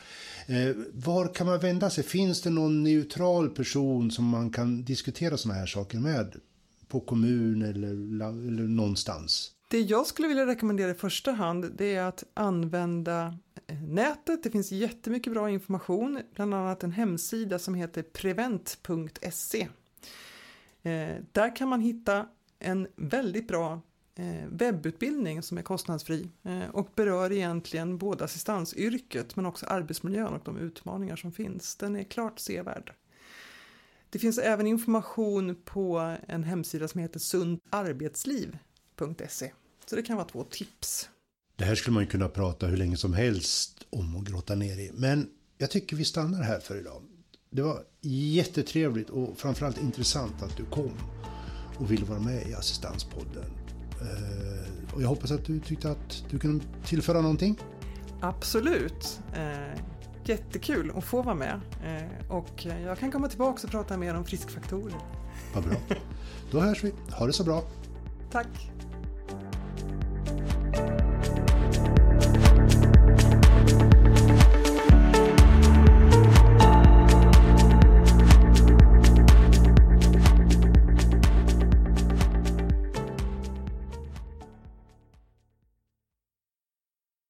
Eh, 0.48 0.76
var 0.94 1.34
kan 1.34 1.48
man 1.48 1.60
vända 1.60 1.90
sig? 1.90 2.04
Finns 2.04 2.42
det 2.42 2.50
någon 2.50 2.84
neutral 2.84 3.50
person 3.50 4.12
som 4.12 4.26
man 4.26 4.50
kan 4.50 4.84
diskutera 4.84 5.38
sådana 5.38 5.60
här 5.60 5.66
saker 5.66 5.98
med? 5.98 6.36
På 6.88 7.00
kommun 7.00 7.62
eller, 7.62 7.90
eller 8.48 8.64
någonstans? 8.64 9.52
Det 9.74 9.82
jag 9.82 10.08
skulle 10.08 10.28
vilja 10.28 10.46
rekommendera 10.46 10.92
i 10.92 10.94
första 10.94 11.32
hand 11.32 11.72
det 11.78 11.96
är 11.96 12.04
att 12.04 12.24
använda 12.34 13.38
eh, 13.68 13.82
nätet. 13.82 14.44
Det 14.44 14.52
finns 14.52 14.72
jättemycket 14.72 15.34
bra 15.34 15.50
information, 15.50 16.20
bland 16.36 16.54
annat 16.54 16.84
en 16.84 16.92
hemsida 16.92 17.60
som 17.60 17.76
heter 17.76 18.04
prevent.se 18.04 19.68
eh, 20.84 21.16
där 21.32 21.56
kan 21.56 21.68
man 21.68 21.82
hitta 21.82 22.28
en 22.60 22.88
väldigt 22.96 23.48
bra 23.48 23.82
eh, 24.16 24.48
webbutbildning 24.48 25.44
som 25.44 25.58
är 25.58 25.62
kostnadsfri 25.62 26.30
och 26.72 26.90
berör 26.96 27.32
egentligen 27.32 27.98
både 27.98 28.24
assistansyrket 28.24 29.36
men 29.36 29.46
också 29.46 29.66
arbetsmiljön 29.66 30.34
och 30.34 30.42
de 30.46 30.58
utmaningar 30.58 31.16
som 31.16 31.32
finns. 31.32 31.76
Den 31.76 31.96
är 31.96 32.04
klart 32.04 32.40
sevärd. 32.40 32.94
Det 34.10 34.20
finns 34.20 34.38
även 34.38 34.68
information 34.68 35.56
på 35.66 36.16
en 36.28 36.44
hemsida 36.44 36.88
som 36.88 37.02
heter 37.02 37.20
sundarbetsliv.se. 37.20 39.52
Så 39.86 39.96
det 39.96 40.02
kan 40.02 40.16
vara 40.18 40.28
två 40.28 40.44
tips. 40.44 41.10
Det 41.56 41.66
här 41.66 41.76
skulle 41.76 41.94
man 41.94 42.04
ju 42.04 42.10
kunna 42.10 42.30
prata 42.30 42.68
hur 42.68 42.78
länge 42.78 42.98
som 42.98 43.14
helst 43.14 43.86
om 43.90 44.16
och 44.16 44.26
grotta 44.26 44.56
ner 44.56 44.80
i. 44.80 44.92
Men 44.94 45.30
jag 45.58 45.72
tycker 45.72 45.96
vi 45.96 46.06
stannar 46.06 46.42
här 46.42 46.60
för 46.60 46.80
idag. 46.80 47.02
Det 47.50 47.62
var 47.62 47.84
jättetrevligt 48.02 49.10
och 49.10 49.38
framförallt 49.38 49.82
intressant 49.82 50.44
att 50.44 50.58
du 50.58 50.66
kom 50.66 50.92
och 51.80 51.92
ville 51.92 52.06
vara 52.06 52.20
med 52.20 52.48
i 52.48 52.54
Assistanspodden. 52.54 53.46
Eh, 54.02 54.94
och 54.96 55.02
jag 55.02 55.08
hoppas 55.08 55.32
att 55.32 55.46
du 55.46 55.60
tyckte 55.60 55.92
att 55.92 56.24
du 56.30 56.40
kunde 56.40 56.66
tillföra 56.86 57.22
någonting. 57.22 57.60
Absolut. 58.22 59.20
Eh, 59.36 59.80
jättekul 60.26 60.92
att 60.96 61.04
få 61.04 61.22
vara 61.22 61.36
med. 61.36 61.62
Eh, 61.86 62.32
och 62.32 62.66
jag 62.66 63.00
kan 63.00 63.12
komma 63.12 63.28
tillbaka 63.28 63.60
och 63.64 63.72
prata 63.72 63.98
mer 63.98 64.16
om 64.16 64.26
friskfaktorer. 64.26 64.96
Vad 65.54 65.64
bra. 65.64 65.76
Då 66.52 66.60
hörs 66.60 66.84
vi. 66.84 66.94
Ha 67.12 67.28
det 67.28 67.34
så 67.34 67.44
bra. 67.44 67.64
Tack. 68.32 68.72